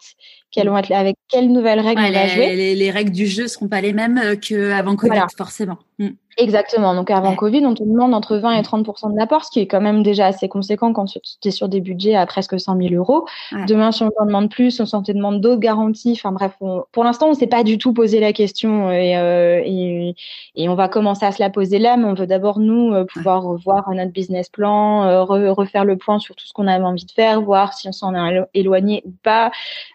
[0.51, 2.76] Quelles vont être avec quelles nouvelles règles on va jouer?
[2.76, 5.78] les, règles du jeu seront pas les mêmes qu'avant Covid, forcément.
[5.99, 6.09] Mm.
[6.38, 6.93] Exactement.
[6.93, 9.65] Donc avant Covid, on te demande entre 20 et 30 de l'apport, ce qui est
[9.65, 12.93] quand même déjà assez conséquent quand tu es sur des budgets à presque 100 000
[12.93, 13.26] euros.
[13.68, 16.11] Demain, si on t'en demande plus, on s'en te demande d'autres garanties.
[16.11, 16.53] Enfin bref,
[16.91, 20.15] pour l'instant, on s'est pas du tout posé la question et, euh, et,
[20.55, 21.97] et, on va commencer à se la poser là.
[21.97, 26.20] Mais on veut d'abord nous euh, pouvoir revoir notre business plan, euh, refaire le point
[26.20, 29.13] sur tout ce qu'on avait envie de faire, voir si on s'en est éloigné ou
[29.23, 29.51] pas.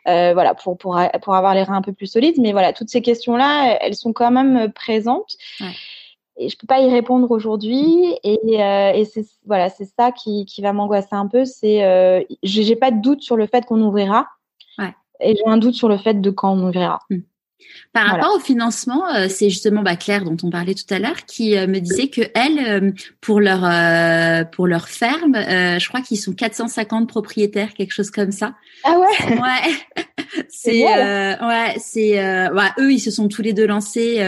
[0.08, 2.36] Euh, voilà, pour, pour pour avoir les reins un peu plus solides.
[2.38, 5.36] Mais voilà, toutes ces questions là, elles sont quand même présentes.
[5.60, 5.72] Ouais
[6.36, 10.44] et je peux pas y répondre aujourd'hui et, euh, et c'est voilà c'est ça qui,
[10.46, 13.80] qui va m'angoisser un peu c'est euh, j'ai pas de doute sur le fait qu'on
[13.82, 14.28] ouvrira
[14.78, 14.94] ouais.
[15.20, 17.18] et j'ai un doute sur le fait de quand on ouvrira hmm.
[17.92, 21.26] Par rapport au financement, euh, c'est justement bah, Claire dont on parlait tout à l'heure
[21.26, 22.90] qui euh, me disait que elle, euh,
[23.20, 23.60] pour leur
[24.50, 28.54] pour leur ferme, je crois qu'ils sont 450 propriétaires, quelque chose comme ça.
[28.84, 29.34] Ah ouais?
[29.34, 30.04] Ouais.
[30.48, 32.14] c'est ouais, c'est
[32.50, 34.24] ouais, eux ils se sont tous les deux lancés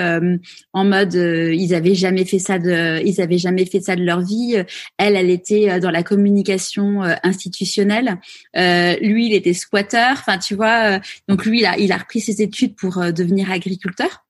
[0.72, 4.20] en mode ils avaient jamais fait ça de ils avaient jamais fait ça de leur
[4.20, 4.62] vie.
[4.98, 8.18] Elle, elle était dans la communication institutionnelle.
[8.54, 10.12] lui, il était squatter.
[10.12, 11.00] Enfin, tu vois.
[11.28, 14.24] donc lui, il a il a repris ses études pour devenir agriculteur.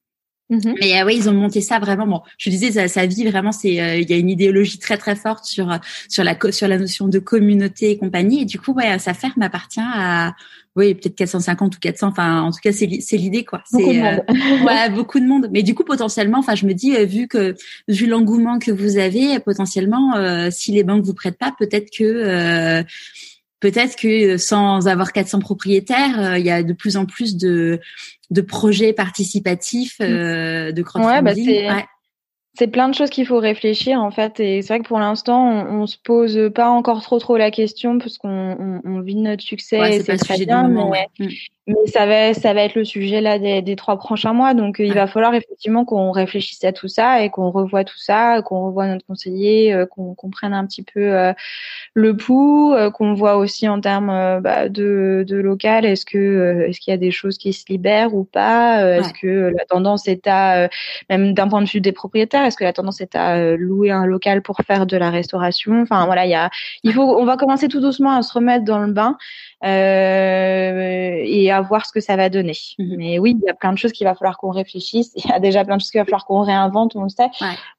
[0.51, 0.75] Mm-hmm.
[0.81, 2.07] Mais euh, oui, ils ont monté ça vraiment.
[2.07, 4.99] Bon, je disais, sa, sa vie vraiment, c'est euh, il y a une idéologie très
[4.99, 5.79] très forte sur euh,
[6.09, 8.43] sur la sur la notion de communauté et compagnie.
[8.43, 10.35] Et du coup, ouais, sa ferme appartient à
[10.77, 12.09] oui peut-être 450 ou 400.
[12.09, 13.63] Enfin, en tout cas, c'est c'est l'idée quoi.
[13.73, 14.23] Beaucoup de monde.
[14.67, 15.49] ouais, beaucoup de monde.
[15.51, 17.55] Mais du coup, potentiellement, enfin, je me dis, vu que
[17.89, 20.13] vu l'engouement que vous avez, potentiellement,
[20.51, 22.85] si les banques vous prêtent pas, peut-être que
[23.65, 27.81] peut-être que sans avoir 400 propriétaires, il y a de plus en plus de
[28.31, 30.03] de projets participatifs, mm.
[30.03, 31.49] euh, de crowdfunding.
[31.49, 31.87] Ouais, bah
[32.57, 35.45] c'est plein de choses qu'il faut réfléchir en fait et c'est vrai que pour l'instant
[35.45, 39.43] on, on, se pose pas encore trop trop la question parce qu'on on, vit notre
[39.43, 41.27] succès et c'est très bien mais, mm.
[41.67, 44.77] mais, ça va ça va être le sujet là des, des trois prochains mois donc
[44.79, 48.67] il va falloir effectivement qu'on réfléchisse à tout ça et qu'on revoie tout ça qu'on
[48.67, 51.33] revoie notre conseiller euh, qu'on comprenne un petit peu euh,
[51.95, 56.79] le pouls euh, qu'on voit aussi en termes bah, de, de local est-ce que est-ce
[56.79, 60.29] qu'il y a des choses qui se libèrent ou pas est-ce que la tendance est
[60.29, 60.69] à
[61.11, 63.91] même d'un point de vue des propriétaires est-ce que la tendance est à euh, louer
[63.91, 65.81] un local pour faire de la restauration.
[65.83, 69.17] Enfin voilà, il on va commencer tout doucement à se remettre dans le bain
[69.65, 72.57] et à voir ce que ça va donner.
[72.79, 72.97] Mhm.
[72.97, 75.13] Mais oui, il y a plein de choses qu'il va falloir qu'on réfléchisse.
[75.25, 77.31] Il y a déjà plein de choses qu'il va falloir qu'on réinvente, on le sait.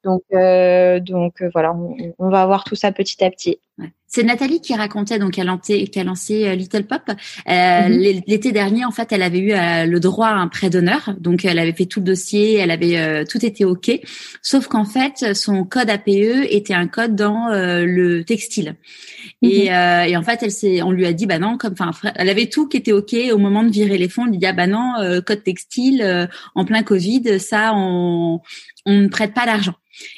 [0.04, 3.60] Donc euh, donc voilà, on, on, va voir tout ça petit à petit.
[3.78, 3.92] Ouais.
[4.16, 7.02] C'est Nathalie qui racontait donc elle a lancé, qui a lancé euh, Little Pop.
[7.10, 8.22] Euh, mhm.
[8.26, 11.44] L'été dernier, en fait, elle avait eu euh, le droit à un prêt d'honneur, donc
[11.44, 14.00] elle avait fait tout le dossier, elle avait tout été ok.
[14.42, 18.76] Sauf qu'en fait, son code APE était un code dans le textile.
[19.42, 20.10] Et, mhm.
[20.10, 22.48] et, en fait, elle s'est, on lui a dit bah non, comme enfin, elle avait
[22.48, 24.24] tout qui était ok au moment de virer les fonds.
[24.24, 24.94] On lui dit ah bah non,
[25.26, 28.42] code textile en plein Covid, ça on
[28.86, 29.76] on ne prête pas l'argent.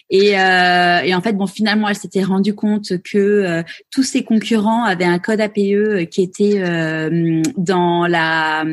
[0.09, 4.23] Et, euh, et, en fait, bon, finalement, elle s'était rendue compte que euh, tous ses
[4.23, 8.65] concurrents avaient un code APE euh, qui était euh, dans la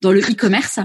[0.00, 0.78] dans le e-commerce.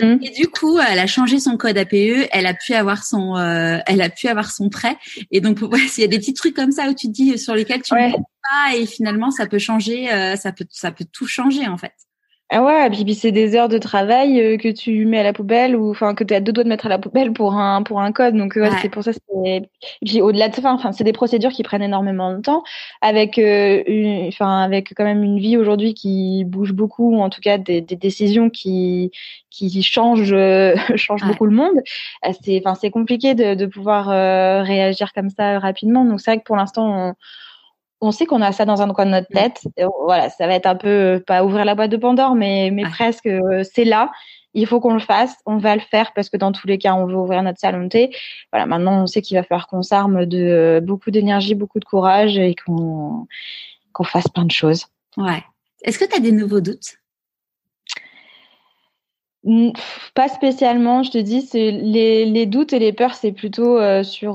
[0.00, 0.16] Mmh.
[0.22, 4.00] Et du coup, elle a changé son code APE, elle a pu avoir son, elle
[4.00, 4.96] a pu avoir son prêt.
[5.30, 7.38] Et donc, ouais, il y a des petits trucs comme ça où tu te dis
[7.38, 8.12] sur lesquels tu ne
[8.50, 11.94] pas et finalement ça peut changer, ça peut, ça peut tout changer en fait.
[12.50, 15.34] Ah ouais, puis, puis c'est des heures de travail euh, que tu mets à la
[15.34, 17.82] poubelle ou enfin que tu as deux doigts de mettre à la poubelle pour un
[17.82, 18.34] pour un code.
[18.36, 19.62] Donc ouais, c'est pour ça c'est
[20.02, 22.62] puis au-delà de ça, enfin c'est des procédures qui prennent énormément de temps
[23.02, 23.82] avec euh,
[24.28, 27.82] enfin avec quand même une vie aujourd'hui qui bouge beaucoup ou en tout cas des,
[27.82, 29.10] des décisions qui
[29.50, 31.82] qui changent euh, changent beaucoup le monde.
[32.42, 34.06] C'est enfin c'est compliqué de de pouvoir
[34.64, 36.06] réagir comme ça rapidement.
[36.06, 37.14] Donc c'est vrai que pour l'instant on
[38.00, 39.60] on sait qu'on a ça dans un coin de notre tête.
[40.04, 42.84] voilà, ça va être un peu euh, pas ouvrir la boîte de Pandore, mais mais
[42.84, 43.26] presque.
[43.26, 44.10] Euh, c'est là.
[44.54, 45.36] Il faut qu'on le fasse.
[45.46, 47.84] On va le faire parce que dans tous les cas, on veut ouvrir notre salon
[47.84, 48.16] de thé.
[48.52, 51.84] Voilà, maintenant, on sait qu'il va falloir qu'on s'arme de euh, beaucoup d'énergie, beaucoup de
[51.84, 53.26] courage et qu'on
[53.92, 54.86] qu'on fasse plein de choses.
[55.16, 55.42] Ouais.
[55.82, 56.96] Est-ce que tu as des nouveaux doutes?
[60.14, 64.34] Pas spécialement, je te dis, c'est les, les doutes et les peurs, c'est plutôt sur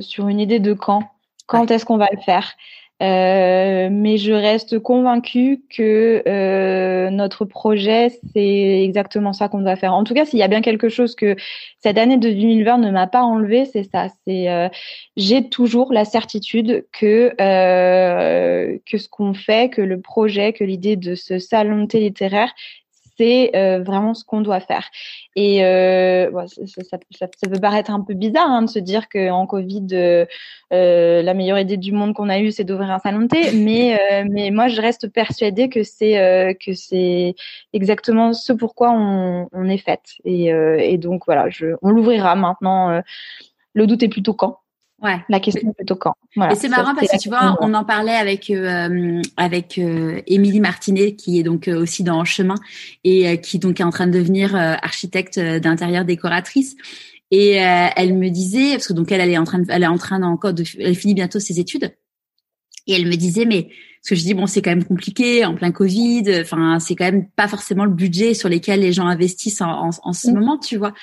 [0.00, 1.13] sur une idée de quand
[1.46, 2.54] quand est-ce qu'on va le faire?
[3.02, 9.94] Euh, mais je reste convaincue que euh, notre projet, c'est exactement ça qu'on doit faire.
[9.94, 11.34] En tout cas, s'il y a bien quelque chose que
[11.80, 14.06] cette année de 2020 ne m'a pas enlevé, c'est ça.
[14.26, 14.68] C'est euh,
[15.16, 20.94] j'ai toujours la certitude que euh, que ce qu'on fait, que le projet, que l'idée
[20.94, 22.52] de ce salon de littéraire,
[23.16, 24.88] c'est euh, vraiment ce qu'on doit faire.
[25.36, 29.46] Et euh, ça, ça, ça, peut paraître un peu bizarre hein, de se dire qu'en
[29.46, 30.26] Covid, euh,
[31.22, 33.52] la meilleure idée du monde qu'on a eue, c'est d'ouvrir un salon de thé.
[33.64, 37.34] Mais, mais moi, je reste persuadée que c'est que c'est
[37.72, 40.14] exactement ce pourquoi on, on est faite.
[40.24, 43.00] Et, et donc voilà, je, on l'ouvrira maintenant.
[43.74, 44.58] le doute est plutôt quand.
[45.04, 45.22] Ouais.
[45.28, 46.14] La question est plutôt quand.
[46.50, 50.60] et c'est marrant parce que tu vois, on en parlait avec euh, avec euh, Émilie
[50.60, 52.54] Martinet qui est donc euh, aussi dans chemin
[53.04, 56.76] et qui donc est en train de devenir architecte d'intérieur décoratrice.
[57.30, 59.88] Et elle me disait parce que donc elle, elle est en train de, elle est
[59.88, 61.94] en train encore de, elle finit bientôt ses études.
[62.86, 65.54] Et elle me disait mais parce que je dis bon c'est quand même compliqué en
[65.54, 66.24] plein Covid.
[66.40, 69.90] Enfin c'est quand même pas forcément le budget sur lesquels les gens investissent en, en,
[70.02, 70.34] en ce mm.
[70.34, 70.94] moment, tu vois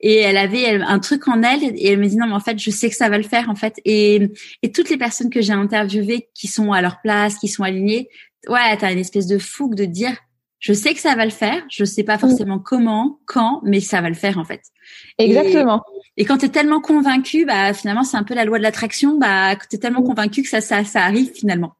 [0.00, 2.58] et elle avait un truc en elle et elle me dit non mais en fait
[2.58, 3.80] je sais que ça va le faire en fait.
[3.84, 4.30] Et
[4.62, 8.08] et toutes les personnes que j'ai interviewées qui sont à leur place qui sont alignées
[8.48, 10.16] ouais t'as une espèce de fougue de dire
[10.58, 14.00] je sais que ça va le faire je sais pas forcément comment quand mais ça
[14.00, 14.62] va le faire en fait.
[15.18, 15.82] Exactement.
[16.16, 19.18] et, quand tu es tellement convaincu bah finalement c'est un peu la loi de l'attraction
[19.18, 21.74] bah tu es tellement convaincu que ça ça ça arrive finalement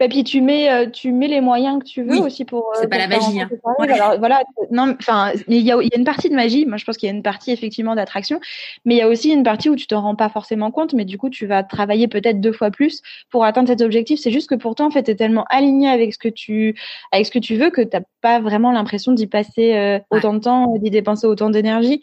[0.00, 2.72] et puis tu mets, euh, tu mets les moyens que tu veux aussi pour.
[2.74, 3.40] C'est euh, pas la magie.
[3.40, 3.50] Hein.
[3.78, 6.64] Alors, voilà, non, enfin, il y a, y a une partie de magie.
[6.64, 8.40] Moi, je pense qu'il y a une partie effectivement d'attraction,
[8.86, 11.04] mais il y a aussi une partie où tu te rends pas forcément compte, mais
[11.04, 14.18] du coup, tu vas travailler peut-être deux fois plus pour atteindre cet objectif.
[14.20, 16.74] C'est juste que pourtant, en fait, t'es tellement aligné avec ce que tu,
[17.12, 20.38] avec ce que tu veux que t'as pas vraiment l'impression d'y passer euh, autant de
[20.38, 22.00] temps, d'y dépenser autant d'énergie.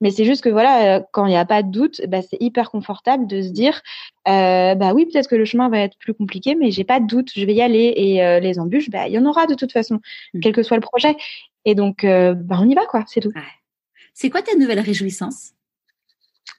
[0.00, 2.70] Mais c'est juste que voilà, quand il n'y a pas de doute, bah, c'est hyper
[2.70, 3.82] confortable de se dire,
[4.28, 7.06] euh, bah oui, peut-être que le chemin va être plus compliqué, mais j'ai pas de
[7.06, 7.92] doute, je vais y aller.
[7.96, 10.00] Et euh, les embûches, bah il y en aura de toute façon,
[10.34, 10.40] mmh.
[10.40, 11.16] quel que soit le projet.
[11.64, 13.32] Et donc, euh, bah on y va quoi, c'est tout.
[14.14, 15.52] C'est quoi ta nouvelle réjouissance?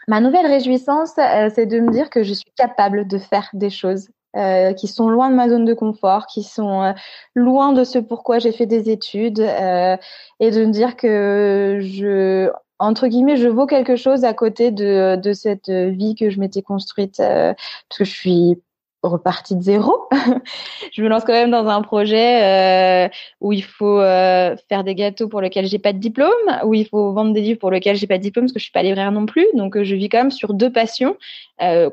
[0.07, 4.09] Ma nouvelle réjouissance, c'est de me dire que je suis capable de faire des choses
[4.36, 6.93] euh, qui sont loin de ma zone de confort, qui sont
[7.36, 9.95] loin de ce pourquoi j'ai fait des études, euh,
[10.39, 12.49] et de me dire que je,
[12.82, 17.19] entre guillemets, je vaux quelque chose à côté de, cette vie que je m'étais construite,
[17.19, 17.53] euh,
[17.88, 18.61] parce que je suis
[19.03, 20.07] repartie de zéro.
[20.93, 24.95] je me lance quand même dans un projet euh, où il faut euh, faire des
[24.95, 26.29] gâteaux pour lesquels j'ai pas de diplôme,
[26.65, 28.63] où il faut vendre des livres pour lesquels j'ai pas de diplôme parce que je
[28.63, 29.47] suis pas libraire non plus.
[29.55, 31.17] Donc euh, je vis quand même sur deux passions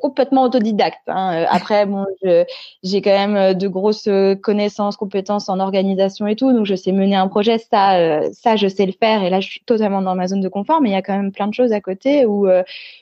[0.01, 1.07] complètement autodidactes.
[1.09, 1.45] Hein.
[1.51, 4.09] Après bon, j'ai quand même de grosses
[4.41, 7.59] connaissances, compétences en organisation et tout, donc je sais mener un projet.
[7.59, 10.49] Ça, ça je sais le faire et là je suis totalement dans ma zone de
[10.49, 10.81] confort.
[10.81, 12.49] Mais il y a quand même plein de choses à côté où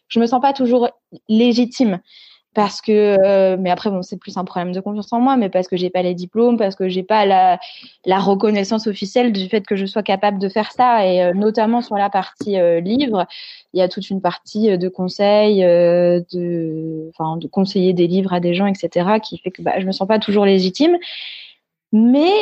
[0.08, 0.88] je me sens pas toujours
[1.28, 2.00] légitime
[2.56, 5.50] parce que euh, mais après bon c'est plus un problème de confiance en moi mais
[5.50, 7.58] parce que j'ai pas les diplômes parce que j'ai pas la
[8.06, 11.06] la reconnaissance officielle du fait que je sois capable de faire ça.
[11.06, 13.26] Et euh, notamment sur la partie euh, livre
[13.74, 18.40] il y a toute une partie de conseils de enfin de conseiller des livres à
[18.40, 20.96] des gens etc qui fait que bah, je me sens pas toujours légitime.
[21.92, 22.32] Mais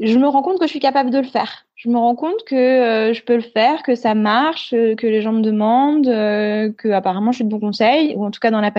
[0.00, 1.66] je me rends compte que je suis capable de le faire.
[1.76, 5.06] Je me rends compte que euh, je peux le faire, que ça marche, euh, que
[5.06, 8.40] les gens me demandent, euh, que apparemment je suis de bon conseil, ou en tout
[8.40, 8.70] cas dans la,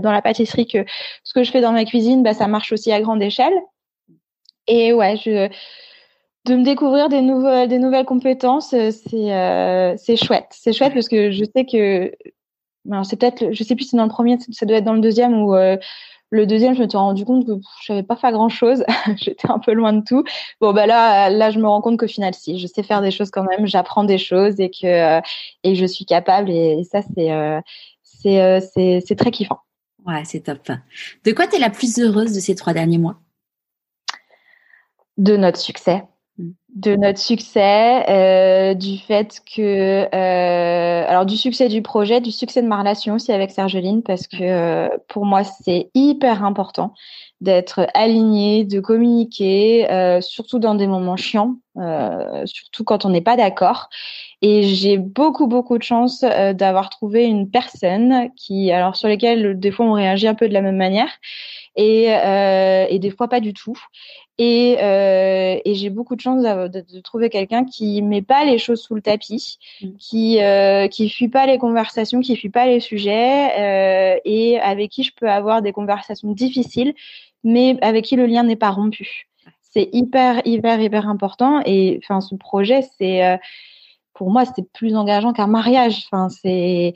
[0.00, 0.84] dans la pâtisserie, que
[1.22, 3.54] ce que je fais dans ma cuisine, bah, ça marche aussi à grande échelle.
[4.66, 5.48] Et ouais, je,
[6.46, 10.48] de me découvrir des nouvelles, des nouvelles compétences, c'est c'est chouette.
[10.50, 12.12] C'est chouette parce que je sais que,
[13.04, 15.00] c'est peut-être, je sais plus si c'est dans le premier, ça doit être dans le
[15.00, 15.54] deuxième où
[16.30, 18.84] le deuxième, je me suis rendu compte que je savais pas faire grand chose.
[19.16, 20.24] J'étais un peu loin de tout.
[20.60, 23.10] Bon, bah là, là, je me rends compte qu'au final, si, je sais faire des
[23.10, 23.66] choses quand même.
[23.66, 25.20] J'apprends des choses et que
[25.62, 26.50] et je suis capable.
[26.50, 27.60] Et, ça, c'est euh,
[28.26, 29.60] euh, c'est c'est très kiffant.
[30.06, 30.70] Ouais, c'est top.
[31.24, 33.20] De quoi tu es la plus heureuse de ces trois derniers mois?
[35.16, 36.04] De notre succès.
[36.76, 42.60] De notre succès, euh, du fait que, euh, alors du succès du projet, du succès
[42.60, 46.92] de ma relation aussi avec Sergeline, parce que euh, pour moi c'est hyper important
[47.40, 53.22] d'être aligné, de communiquer, euh, surtout dans des moments chiants, euh, surtout quand on n'est
[53.22, 53.88] pas d'accord.
[54.42, 59.70] Et j'ai beaucoup beaucoup de chance d'avoir trouvé une personne qui, alors sur lesquelles des
[59.70, 61.08] fois on réagit un peu de la même manière
[61.76, 62.06] et,
[62.90, 63.78] et des fois pas du tout.
[64.38, 68.58] Et, euh, et j'ai beaucoup de chance de, de, trouver quelqu'un qui met pas les
[68.58, 69.96] choses sous le tapis, mm.
[69.98, 74.90] qui euh, qui fuit pas les conversations, qui fuit pas les sujets, euh, et avec
[74.90, 76.94] qui je peux avoir des conversations difficiles,
[77.44, 79.26] mais avec qui le lien n'est pas rompu.
[79.62, 81.62] C'est hyper hyper hyper important.
[81.64, 83.38] Et enfin, ce projet, c'est euh,
[84.12, 86.04] pour moi, c'est plus engageant qu'un mariage.
[86.10, 86.92] Enfin, c'est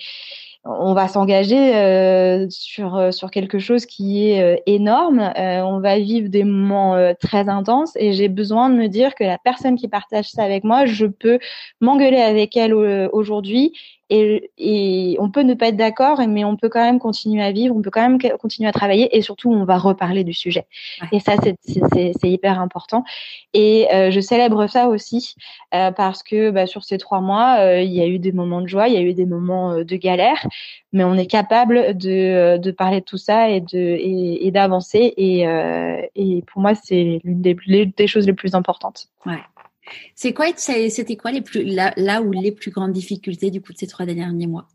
[0.65, 5.33] on va s'engager euh, sur euh, sur quelque chose qui est euh, énorme.
[5.37, 9.39] on va vivre des moments très intenses et j'ai besoin de me dire que la
[9.39, 11.39] personne qui partage ça avec moi, je peux
[11.81, 13.73] m'engueuler avec elle aujourd'hui
[14.11, 17.53] et, et, on peut ne pas être d'accord, mais on peut quand même continuer à
[17.53, 20.67] vivre, on peut quand même continuer à travailler et surtout on va reparler du sujet.
[21.13, 23.05] Et ça, c'est hyper important.
[23.55, 25.37] Et euh, je célèbre ça aussi
[25.75, 28.61] euh, parce que bah, sur ces trois mois, euh, il y a eu des moments
[28.61, 30.45] de joie, il y a eu des moments de galère,
[30.93, 35.15] mais on est capable de, de parler de tout ça et de et, d'avancer.
[35.17, 35.43] Et,
[36.17, 37.57] et pour moi, c'est l'une des,
[37.97, 39.07] des choses les plus importantes.
[39.25, 39.39] Ouais.
[40.15, 43.73] C'est quoi, c'était quoi les plus, là, là où les plus grandes difficultés du coup
[43.73, 44.69] de ces trois derniers mois?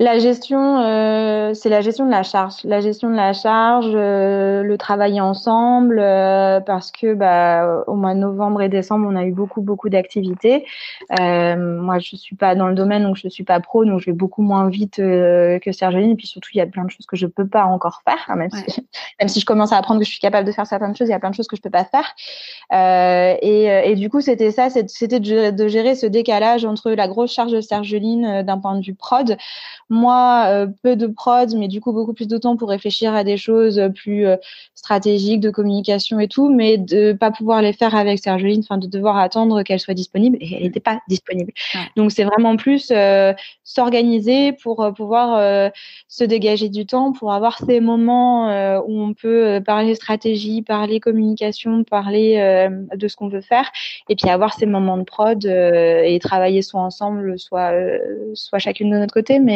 [0.00, 2.54] La gestion, euh, c'est la gestion de la charge.
[2.64, 8.14] La gestion de la charge, euh, le travailler ensemble, euh, parce que bah, au mois
[8.14, 10.64] de novembre et décembre, on a eu beaucoup beaucoup d'activités.
[11.18, 14.16] moi, je suis pas dans le domaine, donc je suis pas pro, donc je vais
[14.16, 16.12] beaucoup moins vite que Sergeline.
[16.12, 18.24] Et puis surtout, il y a plein de choses que je peux pas encore faire,
[18.28, 18.64] hein, même, si,
[19.20, 21.12] même si je commence à apprendre que je suis capable de faire certaines choses, il
[21.12, 22.14] y a plein de choses que je peux pas faire.
[23.42, 27.52] Et, et, du coup, c'était ça, c'était de, gérer ce décalage entre la grosse charge
[27.52, 29.36] de Sergeline d'un point de vue prod
[29.90, 33.24] moi, euh, peu de prod, mais du coup beaucoup plus de temps pour réfléchir à
[33.24, 34.36] des choses plus euh,
[34.76, 38.86] stratégiques de communication et tout, mais de pas pouvoir les faire avec Sergeline, enfin de
[38.86, 41.52] devoir attendre qu'elle soit disponible et elle n'était pas disponible.
[41.96, 43.32] Donc c'est vraiment plus euh,
[43.64, 45.70] s'organiser pour pouvoir
[46.08, 48.46] se dégager du temps, pour avoir ces moments
[48.80, 53.70] où on peut parler stratégie, parler communication, parler de ce qu'on veut faire,
[54.08, 57.72] et puis avoir ces moments de prod et travailler soit ensemble, soit
[58.34, 59.49] soit chacune de notre côté, mais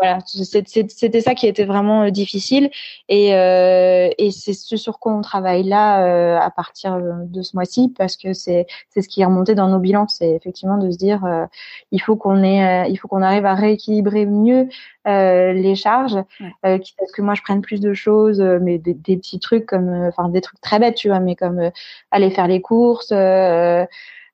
[0.00, 2.70] voilà, c'était ça qui était vraiment euh, difficile
[3.08, 7.56] et, euh, et c'est ce sur quoi on travaille là euh, à partir de ce
[7.56, 10.90] mois-ci parce que c'est c'est ce qui est remonté dans nos bilans, c'est effectivement de
[10.90, 11.22] se dire
[11.92, 14.68] il faut qu'on ait il faut qu'on arrive à rééquilibrer mieux
[15.06, 16.18] les charges,
[16.64, 16.80] ouais.
[16.80, 19.66] quitte à ce que moi je prenne plus de choses, mais des, des petits trucs
[19.66, 21.70] comme enfin des trucs très bêtes tu vois, mais comme
[22.10, 23.12] aller faire les courses.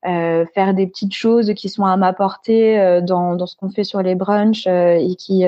[0.04, 3.70] Euh, faire des petites choses qui sont à ma portée euh, dans, dans ce qu'on
[3.70, 5.44] fait sur les brunchs euh, et qui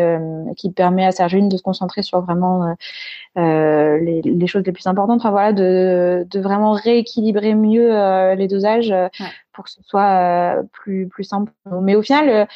[0.57, 2.77] qui permet à Sergine de se concentrer sur vraiment
[3.35, 5.21] les, les, choses les plus importantes.
[5.21, 7.91] Enfin voilà, de, de vraiment rééquilibrer mieux
[8.35, 8.95] les dosages
[9.53, 11.53] pour que ce soit plus plus simple.
[11.83, 12.47] Mais au final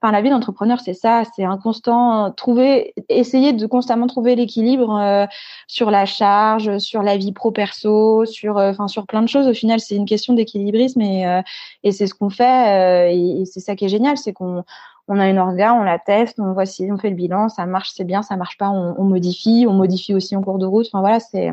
[0.00, 4.96] Enfin, la vie d'entrepreneur, c'est ça, c'est un constant trouver, essayer de constamment trouver l'équilibre
[4.96, 5.26] euh,
[5.66, 9.48] sur la charge, sur la vie pro perso, sur, euh, enfin, sur plein de choses.
[9.48, 11.42] Au final, c'est une question d'équilibrisme et, euh,
[11.82, 14.62] et c'est ce qu'on fait et, c'est ça qui est génial, c'est qu'on
[15.08, 17.66] on a une orga, on la teste, on voit si on fait le bilan, ça
[17.66, 20.66] marche, c'est bien, ça marche pas, on, on modifie, on modifie aussi en cours de
[20.66, 20.86] route.
[20.92, 21.50] Enfin voilà, c'est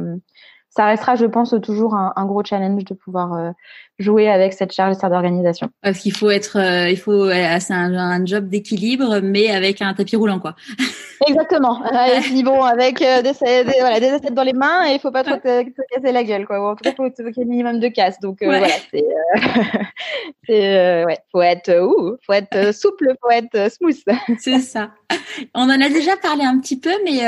[0.75, 3.51] ça restera, je pense, toujours un, un gros challenge de pouvoir euh,
[3.97, 5.69] jouer avec cette charge et cette organisation.
[5.81, 9.93] Parce qu'il faut être, euh, il faut, c'est un, un, job d'équilibre, mais avec un
[9.93, 10.55] tapis roulant, quoi.
[11.27, 11.81] Exactement.
[11.85, 14.99] et puis bon, avec euh, des, des, voilà, des assiettes dans les mains, et il
[14.99, 16.59] faut pas trop te, casser la gueule, quoi.
[16.59, 18.19] Ou en tout cas, il faut qu'il y ait minimum de casse.
[18.19, 19.05] Donc voilà, c'est,
[20.45, 24.03] c'est ouais, faut être, ouh, faut être souple, faut être smooth.
[24.39, 24.89] c'est ça.
[25.53, 27.21] On en a déjà parlé un petit peu, mais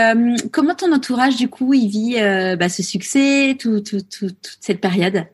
[0.51, 2.15] comment ton entourage, du coup, il vit
[2.57, 3.55] bah, ce succès?
[3.59, 5.25] tout, toute cette période?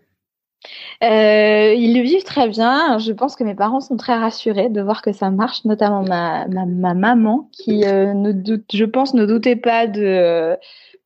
[1.04, 2.98] Euh, ils le vivent très bien.
[3.00, 6.48] Je pense que mes parents sont très rassurés de voir que ça marche, notamment ma,
[6.48, 10.56] ma, maman qui, euh, ne doute, je pense, ne doutait pas de,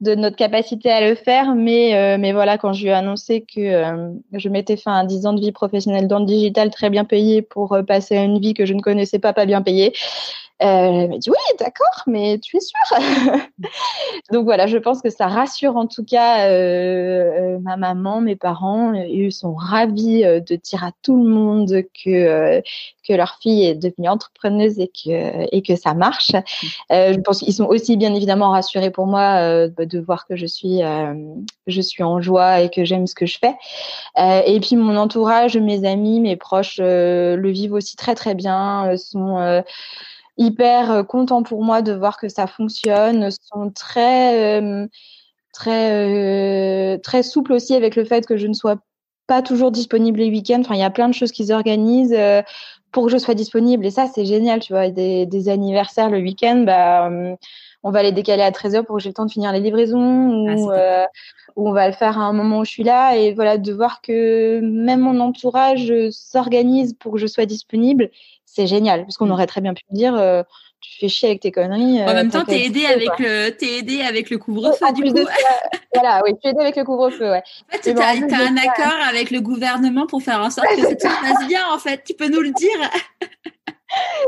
[0.02, 1.56] de notre capacité à le faire.
[1.56, 3.84] Mais, euh, mais voilà, quand je lui ai annoncé que
[4.34, 7.42] je m'étais fait un 10 ans de vie professionnelle dans le digital très bien payé
[7.42, 9.94] pour passer à une vie que je ne connaissais pas, pas bien payée,
[10.64, 12.98] euh, elle m'a dit oui, d'accord, mais tu es sûre?
[14.32, 18.36] Donc voilà, je pense que ça rassure en tout cas euh, euh ma maman, mes
[18.36, 18.94] parents.
[18.94, 22.62] Ils sont ravis euh, de dire à tout le monde que
[23.08, 26.32] que leur fille est devenue entrepreneuse et que et que ça marche.
[26.90, 30.82] je pense qu'ils sont aussi bien évidemment rassurés pour moi de voir que je suis,
[31.68, 33.56] je suis en joie et que j'aime ce que je fais.
[34.18, 39.64] et puis mon entourage, mes amis, mes proches le vivent aussi très très bien, sont
[40.38, 44.88] hyper contents pour moi de voir que ça fonctionne, sont très
[45.54, 48.78] très très souples aussi avec le fait que je ne sois
[49.28, 50.62] pas toujours disponible les week-ends.
[50.62, 52.16] Enfin, il y a plein de choses qu'ils organisent
[52.92, 53.86] pour que je sois disponible.
[53.86, 54.90] Et ça, c'est génial, tu vois.
[54.90, 57.10] Des, des anniversaires le week-end, bah,
[57.88, 60.30] on va les décaler à 13h pour que j'ai le temps de finir les livraisons
[60.30, 61.06] ou, ah, euh,
[61.56, 63.16] ou on va le faire à un moment où je suis là.
[63.16, 68.10] Et voilà, de voir que même mon entourage s'organise pour que je sois disponible,
[68.46, 69.04] c'est génial.
[69.04, 69.32] Parce qu'on mm.
[69.32, 70.44] aurait très bien pu me dire, euh,
[70.82, 72.04] tu fais chier avec tes conneries.
[72.04, 75.20] En même euh, temps, t'es aidé avec le, t'es aidé avec le couvre-feu, du coup.
[75.94, 77.44] voilà, oui, tu es aidé avec le couvre-feu, ouais.
[77.70, 80.90] En fait, tu as, un accord avec le gouvernement pour faire en sorte que ça
[80.90, 82.04] se passe bien, en fait.
[82.06, 82.92] Tu peux nous le dire.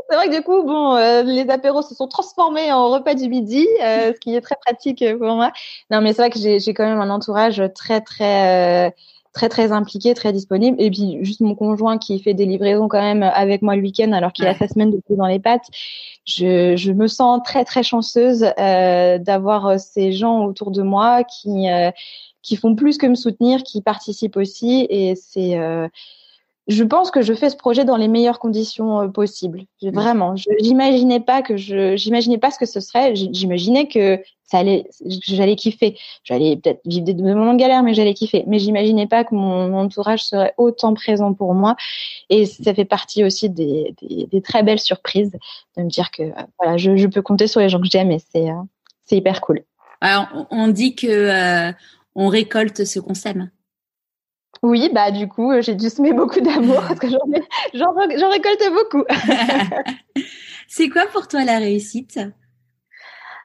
[0.10, 3.28] c'est vrai que du coup, bon, euh, les apéros se sont transformés en repas du
[3.28, 5.52] midi, euh, ce qui est très pratique pour moi.
[5.92, 8.92] Non, mais c'est vrai que j'ai quand même un entourage très, très, euh,
[9.34, 10.78] très, très impliqué, très disponible.
[10.82, 14.12] Et puis, juste mon conjoint qui fait des livraisons quand même avec moi le week-end,
[14.14, 15.68] alors qu'il a sa semaine de plus dans les pattes.
[16.26, 21.68] Je, je me sens très, très chanceuse d'avoir ces gens autour de moi qui,
[22.42, 24.88] qui font plus que me soutenir, qui participent aussi.
[24.90, 25.58] Et c'est
[26.70, 29.64] je pense que je fais ce projet dans les meilleures conditions euh, possibles.
[29.82, 33.16] Vraiment, j'imaginais pas que je, j'imaginais pas ce que ce serait.
[33.16, 35.98] J'imaginais que ça allait, j'allais kiffer.
[36.24, 38.44] J'allais peut-être vivre des moments de galère, mais j'allais kiffer.
[38.46, 41.76] Mais j'imaginais pas que mon, entourage serait autant présent pour moi.
[42.30, 45.32] Et ça fait partie aussi des, des, très belles surprises
[45.76, 46.24] de me dire que
[46.60, 48.62] voilà, je, je, peux compter sur les gens que j'aime et c'est, euh,
[49.06, 49.64] c'est hyper cool.
[50.02, 51.72] Alors, on dit que euh,
[52.14, 53.50] on récolte ce qu'on sème.
[54.62, 59.04] Oui, bah du coup, j'ai dû semer beaucoup d'amour parce que j'en récolte beaucoup.
[60.68, 62.20] c'est quoi pour toi la réussite?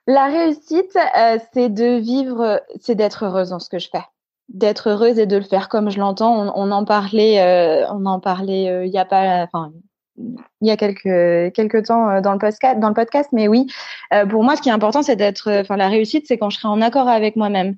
[0.06, 4.04] La réussite, euh, c'est de vivre, c'est d'être heureuse dans ce que je fais,
[4.48, 6.52] d'être heureuse et de le faire comme je l'entends.
[6.54, 9.72] On, en parlait, euh, on en parlait euh, il y a pas, enfin
[10.16, 13.66] il y a quelques temps euh, dans le podcast mais oui.
[14.12, 16.58] Euh, pour moi ce qui est important c'est d'être enfin la réussite c'est quand je
[16.58, 17.74] serai en accord avec moi-même.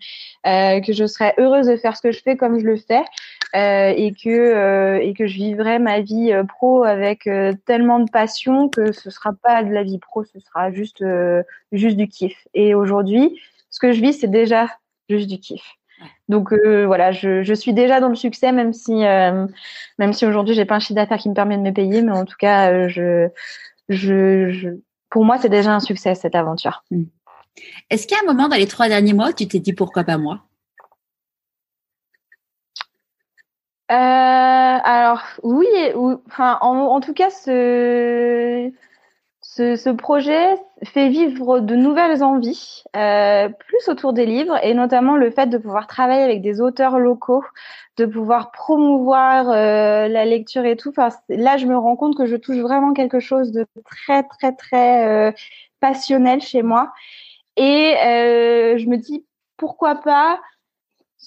[0.47, 3.03] Euh, que je serai heureuse de faire ce que je fais comme je le fais
[3.57, 7.28] euh, et que euh, et que je vivrai ma vie pro avec
[7.64, 11.05] tellement de passion que ce sera pas de la vie pro ce sera juste
[11.72, 12.47] juste du kiff.
[12.55, 14.68] Et aujourd'hui ce que je vis c'est déjà
[15.09, 15.62] juste du kiff
[16.28, 19.47] donc euh, voilà, je, je, suis déjà dans le succès, même si euh,
[19.99, 22.12] même si aujourd'hui j'ai pas un chiffre d'affaires qui me permet de me payer, mais
[22.12, 23.28] en tout cas, euh, je,
[23.88, 24.70] je, je,
[25.11, 26.84] pour moi c'est déjà un succès cette aventure.
[26.90, 27.05] Hmm.
[27.90, 29.72] Est-ce qu'il y a un moment dans les trois derniers mois où tu t'es dit
[29.72, 30.40] pourquoi pas moi?
[33.88, 35.66] Alors oui,
[36.26, 38.70] enfin en, en, tout cas ce
[39.57, 40.54] ce, projet
[40.84, 45.57] fait vivre de nouvelles envies, euh, plus autour des livres, et notamment le fait de
[45.57, 47.44] pouvoir travailler avec des auteurs locaux,
[47.96, 50.90] de pouvoir promouvoir euh, la lecture et tout.
[50.90, 54.52] Enfin, là, je me rends compte que je touche vraiment quelque chose de très, très,
[54.52, 55.32] très euh,
[55.80, 56.92] passionnel chez moi.
[57.57, 59.24] Et je me dis,
[59.57, 60.38] pourquoi pas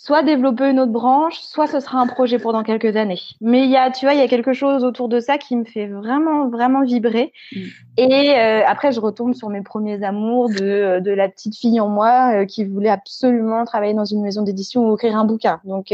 [0.01, 3.19] soit développer une autre branche, soit ce sera un projet pour dans quelques années.
[3.41, 5.57] Mais il y a, tu vois, il y a quelque chose autour de ça qui
[5.57, 7.33] me fait vraiment, vraiment vibrer.
[7.51, 7.59] Mm.
[7.97, 11.81] Et euh, après, je retombe sur mes premiers amours de, euh, de la petite fille
[11.81, 15.59] en moi euh, qui voulait absolument travailler dans une maison d'édition ou écrire un bouquin.
[15.65, 15.93] Donc,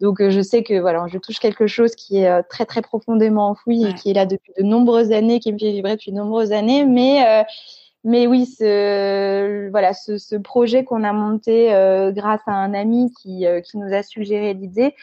[0.00, 3.84] donc je sais que voilà, je touche quelque chose qui est très, très profondément enfoui
[3.84, 6.52] et qui est là depuis de nombreuses années, qui me fait vibrer depuis de nombreuses
[6.52, 7.46] années, mais
[8.04, 13.10] mais oui, ce, voilà, ce, ce projet qu'on a monté euh, grâce à un ami
[13.20, 14.94] qui, euh, qui nous a suggéré l'idée,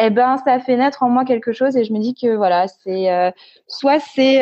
[0.00, 2.66] eh ben, ça fait naître en moi quelque chose et je me dis que voilà,
[2.68, 3.30] c'est euh,
[3.66, 4.38] soit c'est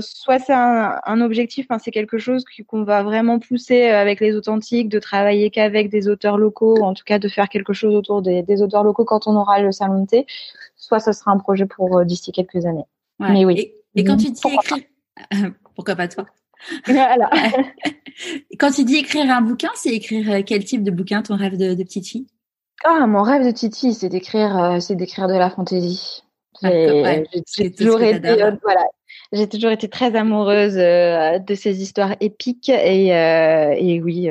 [0.00, 4.34] soit c'est un, un, objectif, hein, c'est quelque chose qu'on va vraiment pousser avec les
[4.34, 7.94] authentiques, de travailler qu'avec des auteurs locaux, ou en tout cas de faire quelque chose
[7.94, 10.26] autour des, des auteurs locaux quand on aura le salon de thé,
[10.76, 12.86] soit ce sera un projet pour d'ici quelques années.
[13.20, 13.72] Mais oui.
[13.94, 16.24] Et, quand tu dis écrire, pourquoi pas toi?
[16.86, 17.30] Voilà.
[18.58, 21.56] Quand tu dis écrire un bouquin, c'est écrire euh, quel type de bouquin, ton rêve
[21.56, 22.26] de, petite fille?
[22.84, 26.22] Ah, mon rêve de petite fille, c'est d'écrire, euh, c'est d'écrire de la fantaisie.
[26.62, 28.86] J'ai toujours été, euh, voilà,
[29.32, 34.28] j'ai toujours été très amoureuse de ces histoires épiques et, et oui,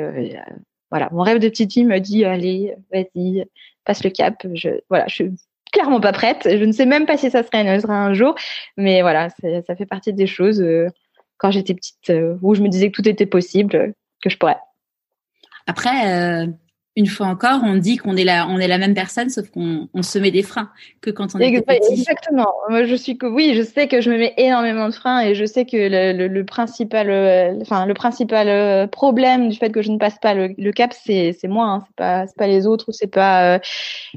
[0.90, 3.44] voilà, mon rêve de petite fille me dit allez, vas-y,
[3.84, 4.34] passe le cap.
[4.54, 5.32] Je, voilà, je suis
[5.72, 6.46] clairement pas prête.
[6.48, 8.36] Je ne sais même pas si ça serait, un jour,
[8.76, 9.28] mais voilà,
[9.66, 10.62] ça fait partie des choses
[11.40, 14.58] quand j'étais petite, euh, où je me disais que tout était possible, que je pourrais.
[15.66, 16.46] Après, euh,
[16.96, 19.88] une fois encore, on dit qu'on est la, on est la même personne, sauf qu'on
[19.94, 20.70] on se met des freins
[21.00, 21.92] que quand on est petit.
[21.92, 22.52] Exactement.
[22.68, 25.34] Moi, je suis que oui, je sais que je me mets énormément de freins et
[25.34, 29.82] je sais que le, le, principal, euh, enfin le principal euh, problème du fait que
[29.82, 31.66] je ne passe pas le, cap, c'est c'est moi.
[31.66, 31.84] Hein.
[31.86, 33.58] C'est pas c'est pas les autres ou c'est pas euh,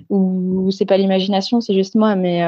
[0.10, 2.16] ou c'est pas l'imagination, c'est juste moi.
[2.16, 2.44] Mais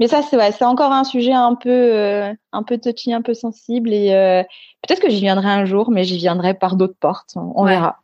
[0.00, 3.34] mais ça c'est ouais, c'est encore un sujet un peu un peu touchy, un peu
[3.34, 4.44] sensible et
[4.82, 7.34] peut-être que j'y viendrai un jour, mais j'y viendrai par d'autres portes.
[7.36, 8.00] On verra.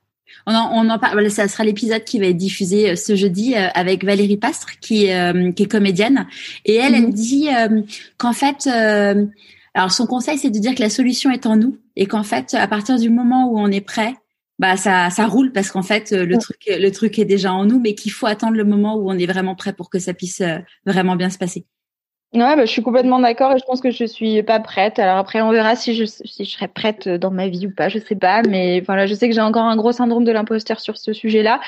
[0.47, 1.30] On en, on en parle.
[1.30, 5.11] Ça sera l'épisode qui va être diffusé euh, ce jeudi euh, avec Valérie Pastre, qui,
[5.12, 6.26] euh, qui est comédienne,
[6.64, 7.12] et elle, elle mhm.
[7.12, 7.49] dit
[8.18, 8.66] qu'en fait,
[9.74, 12.55] alors son conseil, c'est de dire que la solution est en nous, et qu'en fait,
[12.55, 14.14] à partir du moment où on est prêt,
[14.59, 17.78] bah ça, ça roule parce qu'en fait, le truc, le truc est déjà en nous,
[17.78, 20.42] mais qu'il faut attendre le moment où on est vraiment prêt pour que ça puisse
[20.86, 21.66] vraiment bien se passer.
[22.43, 24.99] Ouais, bah, je suis complètement d'accord et je pense que je suis pas prête.
[24.99, 27.89] Alors après, on verra si je, si je serai prête dans ma vie ou pas,
[27.89, 28.43] je sais pas.
[28.43, 31.61] Mais voilà, je sais que j'ai encore un gros syndrome de l'imposteur sur ce sujet-là.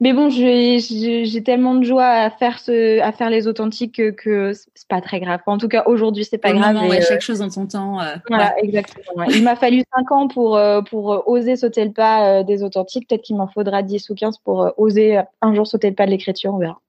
[0.00, 4.52] Mais bon, j'ai tellement de joie à faire ce, à faire les authentiques que, que
[4.52, 5.40] c'est pas très grave.
[5.46, 6.88] En tout cas, aujourd'hui, c'est pas grave.
[6.88, 8.00] ouais, chaque chose en son temps.
[8.00, 9.24] Euh, voilà, exactement.
[9.24, 13.08] Il m'a fallu cinq ans pour euh, pour oser sauter le pas euh, des authentiques.
[13.08, 16.10] Peut-être qu'il m'en faudra 10 ou 15 pour oser un jour sauter le pas de
[16.10, 16.54] l'écriture.
[16.54, 16.80] On verra.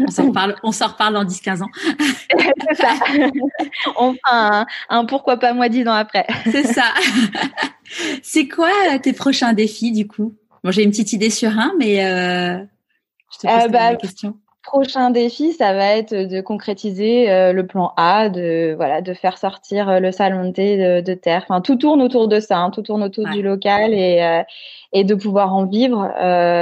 [0.00, 1.68] On s'en reparle, on s'en reparle dans 10-15 ans.
[2.30, 2.94] c'est ça.
[3.96, 6.26] On fera un, pourquoi pas moi 10 ans après.
[6.44, 6.92] c'est ça.
[8.22, 10.34] c'est quoi euh, tes prochains défis du coup?
[10.64, 12.58] Bon, j'ai une petite idée sur un, mais euh,
[13.32, 14.36] je te pose euh, bah, la question.
[14.62, 19.36] Prochain défi, ça va être de concrétiser euh, le plan A, de voilà, de faire
[19.36, 21.44] sortir le salon de thé de, terre.
[21.48, 22.70] Enfin, tout tourne autour de ça, hein.
[22.70, 24.44] tout tourne autour du local et
[24.92, 26.08] et de pouvoir en vivre,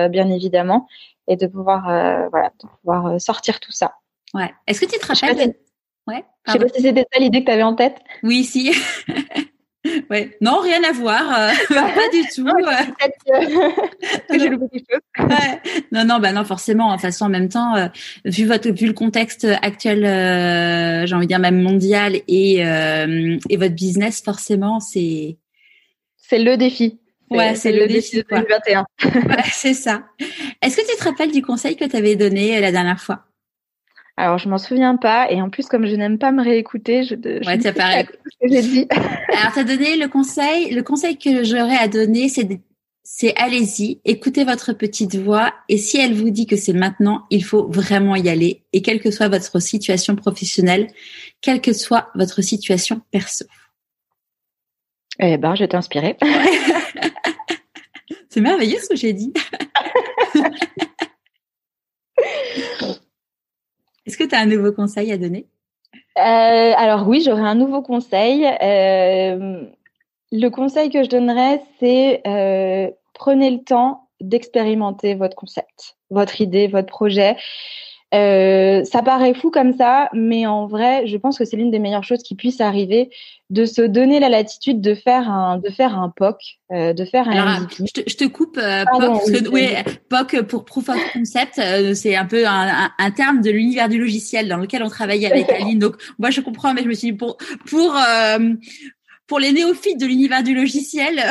[0.09, 0.87] bien évidemment
[1.31, 3.95] et de pouvoir, euh, voilà, de pouvoir euh, sortir tout ça.
[4.35, 4.53] Ouais.
[4.67, 5.55] Est-ce que tu te rappelles
[6.07, 6.25] Ouais.
[6.47, 7.99] Je sais pas si c'était ça l'idée que tu avais en tête.
[8.25, 8.73] Oui, si.
[10.11, 10.37] ouais.
[10.41, 11.23] Non, rien à voir.
[11.23, 12.45] Euh, pas du tout.
[14.29, 15.29] que j'ai loupé quelque chose.
[15.29, 15.61] Ouais.
[15.93, 16.89] Non, non, bah non, forcément.
[16.89, 17.75] De toute façon, en même temps,
[18.25, 20.01] vu votre, vu le contexte actuel,
[21.07, 25.39] j'ai envie de dire même mondial et et votre business, forcément, c'est.
[26.17, 26.99] C'est le défi.
[27.31, 28.87] Ouais, c'est le, défi de 2021.
[29.05, 30.03] ouais, c'est ça.
[30.63, 33.25] Est-ce que tu te rappelles du conseil que tu avais donné euh, la dernière fois?
[34.17, 35.31] Alors, je m'en souviens pas.
[35.31, 38.37] Et en plus, comme je n'aime pas me réécouter, je, je ouais, tu pas ce
[38.41, 38.87] que j'ai dit.
[39.39, 40.75] Alors, tu as donné le conseil.
[40.75, 42.61] Le conseil que j'aurais à donner, c'est
[43.13, 45.53] c'est allez-y, écoutez votre petite voix.
[45.69, 48.63] Et si elle vous dit que c'est maintenant, il faut vraiment y aller.
[48.73, 50.87] Et quelle que soit votre situation professionnelle,
[51.41, 53.45] quelle que soit votre situation perso.
[55.19, 56.17] Eh ben, je t'ai inspirée.
[58.29, 59.33] C'est merveilleux ce que j'ai dit.
[64.07, 65.47] Est-ce que tu as un nouveau conseil à donner?
[66.19, 68.45] Euh, Alors oui, j'aurais un nouveau conseil.
[68.47, 69.65] Euh,
[70.33, 76.67] le conseil que je donnerais, c'est euh, prenez le temps d'expérimenter votre concept, votre idée,
[76.69, 77.37] votre projet.
[78.13, 81.79] Euh, ça paraît fou comme ça, mais en vrai, je pense que c'est l'une des
[81.79, 83.11] meilleures choses qui puisse arriver
[83.51, 87.29] de se donner la latitude de faire un de faire un POC, euh, de faire
[87.29, 87.69] un.
[87.79, 89.69] je, te, je te, coupe euh, POC, oui,
[90.09, 93.99] POC pour Proof of Concept, euh, c'est un peu un, un, terme de l'univers du
[93.99, 95.79] logiciel dans lequel on travaille avec Aline.
[95.79, 97.37] Donc moi je comprends, mais je me suis dit pour
[97.67, 97.97] pour
[99.27, 101.23] pour les néophytes de l'univers du logiciel,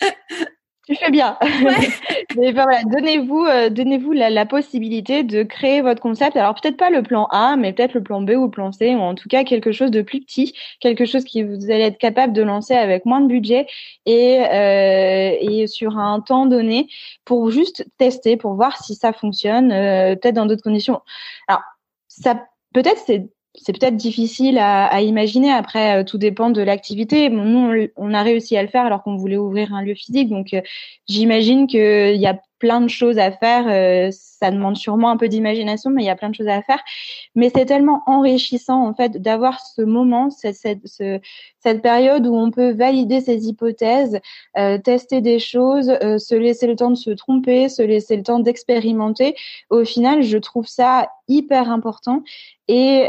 [0.86, 1.38] tu fais bien.
[2.36, 6.36] Mais voilà, donnez-vous, euh, donnez-vous la, la, possibilité de créer votre concept.
[6.36, 8.94] Alors peut-être pas le plan A, mais peut-être le plan B ou le plan C,
[8.94, 11.98] ou en tout cas quelque chose de plus petit, quelque chose qui vous allez être
[11.98, 13.66] capable de lancer avec moins de budget
[14.06, 16.88] et euh, et sur un temps donné
[17.24, 19.72] pour juste tester, pour voir si ça fonctionne.
[19.72, 21.00] Euh, peut-être dans d'autres conditions.
[21.48, 21.62] Alors
[22.08, 25.52] ça, peut-être c'est c'est peut-être difficile à, imaginer.
[25.52, 27.30] Après, euh, tout dépend de l'activité.
[27.30, 30.28] nous, on, a réussi à le faire alors qu'on voulait ouvrir un lieu physique.
[30.28, 30.60] Donc, euh,
[31.08, 33.66] j'imagine qu'il y a plein de choses à faire.
[33.68, 36.62] Euh, ça demande sûrement un peu d'imagination, mais il y a plein de choses à
[36.62, 36.82] faire.
[37.34, 43.20] Mais c'est tellement enrichissant en fait d'avoir ce moment, cette, période où on peut valider
[43.20, 44.18] ses hypothèses,
[44.56, 48.22] euh, tester des choses, euh, se laisser le temps de se tromper, se laisser le
[48.22, 49.36] temps d'expérimenter.
[49.68, 52.22] Au final, je trouve ça hyper important.
[52.66, 53.06] Et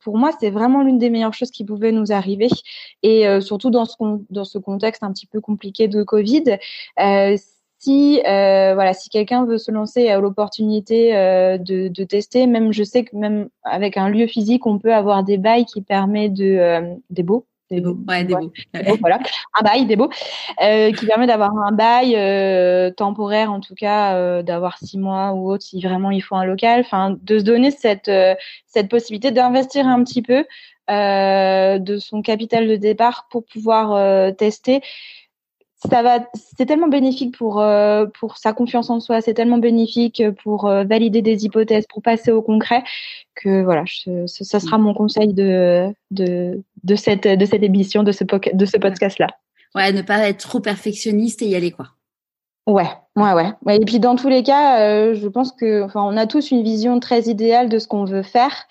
[0.00, 2.48] pour moi, c'est vraiment l'une des meilleures choses qui pouvaient nous arriver.
[3.02, 6.56] Et surtout dans ce, contexte un petit peu compliqué de Covid,
[7.78, 12.72] si euh, voilà, si quelqu'un veut se lancer à l'opportunité euh, de, de, tester, même
[12.72, 16.28] je sais que même avec un lieu physique, on peut avoir des bails qui permet
[16.28, 17.46] de euh, des beaux.
[17.70, 18.50] Des beaux, ouais, des beaux.
[19.00, 19.20] voilà,
[19.60, 22.14] un bail, des beaux, qui permet d'avoir un bail
[22.94, 26.80] temporaire, en tout cas, d'avoir six mois ou autre, si vraiment il faut un local.
[26.80, 28.10] Enfin, de se donner cette
[28.66, 30.46] cette possibilité d'investir un petit peu
[30.88, 34.80] de son capital de départ pour pouvoir tester
[35.90, 36.18] ça va,
[36.56, 40.84] c'est tellement bénéfique pour euh, pour sa confiance en soi, c'est tellement bénéfique pour euh,
[40.84, 42.82] valider des hypothèses, pour passer au concret
[43.36, 48.12] que voilà, je, ça sera mon conseil de de de cette de cette émission, de
[48.12, 49.28] ce de ce podcast là.
[49.74, 51.86] Ouais, ne pas être trop perfectionniste et y aller quoi.
[52.68, 53.32] Ouais, ouais,
[53.64, 53.76] ouais.
[53.76, 56.62] Et puis dans tous les cas, euh, je pense que, enfin, on a tous une
[56.62, 58.66] vision très idéale de ce qu'on veut faire.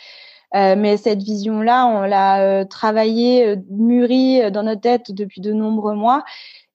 [0.56, 5.96] Euh, mais cette vision-là, on l'a euh, travaillée, mûrie dans notre tête depuis de nombreux
[5.96, 6.24] mois.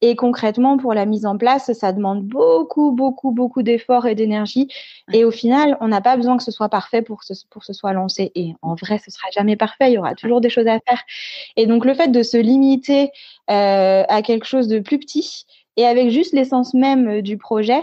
[0.03, 4.67] Et concrètement, pour la mise en place, ça demande beaucoup, beaucoup, beaucoup d'efforts et d'énergie.
[5.13, 7.65] Et au final, on n'a pas besoin que ce soit parfait pour que ce, pour
[7.65, 8.33] ce soit lancé.
[8.35, 9.91] Et en vrai, ce sera jamais parfait.
[9.91, 11.03] Il y aura toujours des choses à faire.
[11.57, 13.13] Et donc, le fait de se limiter
[13.49, 15.47] euh, à quelque chose de plus petit
[15.77, 17.83] et avec juste l'essence même du projet,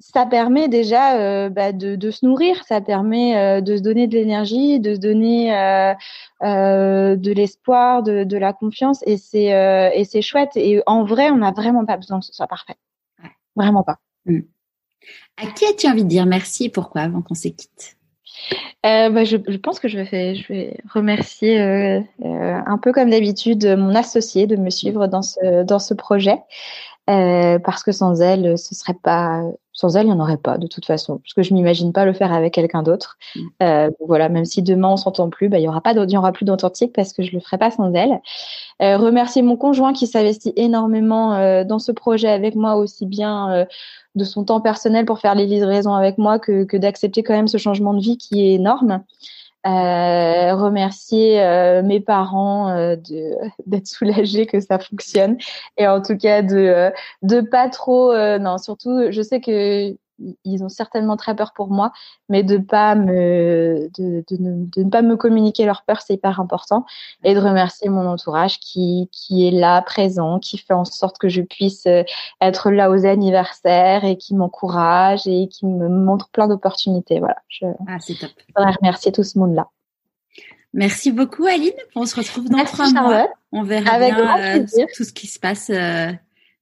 [0.00, 4.08] ça permet déjà euh, bah, de, de, se nourrir, ça permet euh, de se donner
[4.08, 5.94] de l'énergie, de se donner euh,
[7.16, 9.50] de l'espoir, de, de, la confiance, et c'est
[9.94, 10.56] et c'est chouette.
[10.56, 12.76] Et en vrai, on n'a vraiment pas besoin que ce soit parfait,
[13.54, 13.98] vraiment pas.
[14.24, 14.40] Mm.
[15.36, 17.96] À qui as-tu envie de dire merci et pourquoi avant qu'on se quitte
[18.82, 23.94] bah, je, je, pense que je vais, je vais remercier un peu comme d'habitude mon
[23.94, 26.38] associé de me suivre dans ce dans ce projet.
[27.08, 30.58] Euh, parce que sans elle, ce serait pas, sans elle, il n'y en aurait pas
[30.58, 33.16] de toute façon, parce que je m'imagine pas le faire avec quelqu'un d'autre.
[33.34, 33.40] Mm.
[33.62, 36.16] Euh, voilà, même si demain on s'entend plus, bah il y aura pas, il y
[36.16, 38.20] aura plus d'authentique parce que je le ferai pas sans elle.
[38.82, 43.52] Euh, remercier mon conjoint qui s'investit énormément euh, dans ce projet avec moi, aussi bien
[43.52, 43.64] euh,
[44.14, 47.48] de son temps personnel pour faire les livraisons avec moi que, que d'accepter quand même
[47.48, 49.02] ce changement de vie qui est énorme.
[49.66, 53.34] Euh, remercier euh, mes parents euh, de
[53.66, 55.36] d'être soulagés que ça fonctionne.
[55.76, 59.94] Et en tout cas de de pas trop non surtout je sais que
[60.44, 61.92] ils ont certainement très peur pour moi,
[62.28, 66.14] mais de pas me, de, de, ne, de ne pas me communiquer leur peur, c'est
[66.14, 66.84] hyper important.
[67.24, 71.28] Et de remercier mon entourage qui, qui est là, présent, qui fait en sorte que
[71.28, 72.02] je puisse euh,
[72.40, 77.18] être là aux anniversaires et qui m'encourage et qui me montre plein d'opportunités.
[77.18, 77.36] Voilà.
[77.48, 78.30] Je, ah, c'est top.
[78.56, 79.68] voudrais remercier tout ce monde-là.
[80.72, 81.72] Merci beaucoup, Aline.
[81.96, 83.28] On se retrouve dans trois mois.
[83.52, 86.12] On verra Avec bien euh, tout ce qui se passe euh,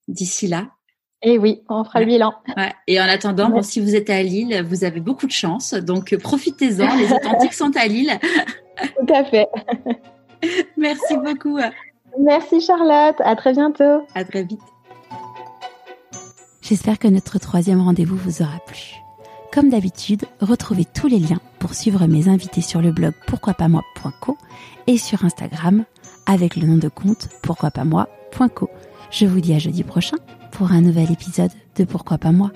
[0.06, 0.68] d'ici là.
[1.20, 2.32] Et eh oui, on fera le bilan.
[2.56, 2.72] Ouais.
[2.86, 5.74] Et en attendant, bon, si vous êtes à Lille, vous avez beaucoup de chance.
[5.74, 6.94] Donc, euh, profitez-en.
[6.94, 8.12] Les authentiques sont à Lille.
[8.78, 9.48] Tout à fait.
[10.76, 11.58] Merci beaucoup.
[12.20, 13.16] Merci Charlotte.
[13.18, 14.06] À très bientôt.
[14.14, 14.60] À très vite.
[16.62, 18.94] J'espère que notre troisième rendez-vous vous aura plu.
[19.52, 24.36] Comme d'habitude, retrouvez tous les liens pour suivre mes invités sur le blog pourquoipasmoi.co
[24.86, 25.84] et sur Instagram
[26.26, 28.70] avec le nom de compte pourquoipasmoi.co.
[29.10, 30.16] Je vous dis à jeudi prochain
[30.58, 32.50] pour un nouvel épisode de Pourquoi pas moi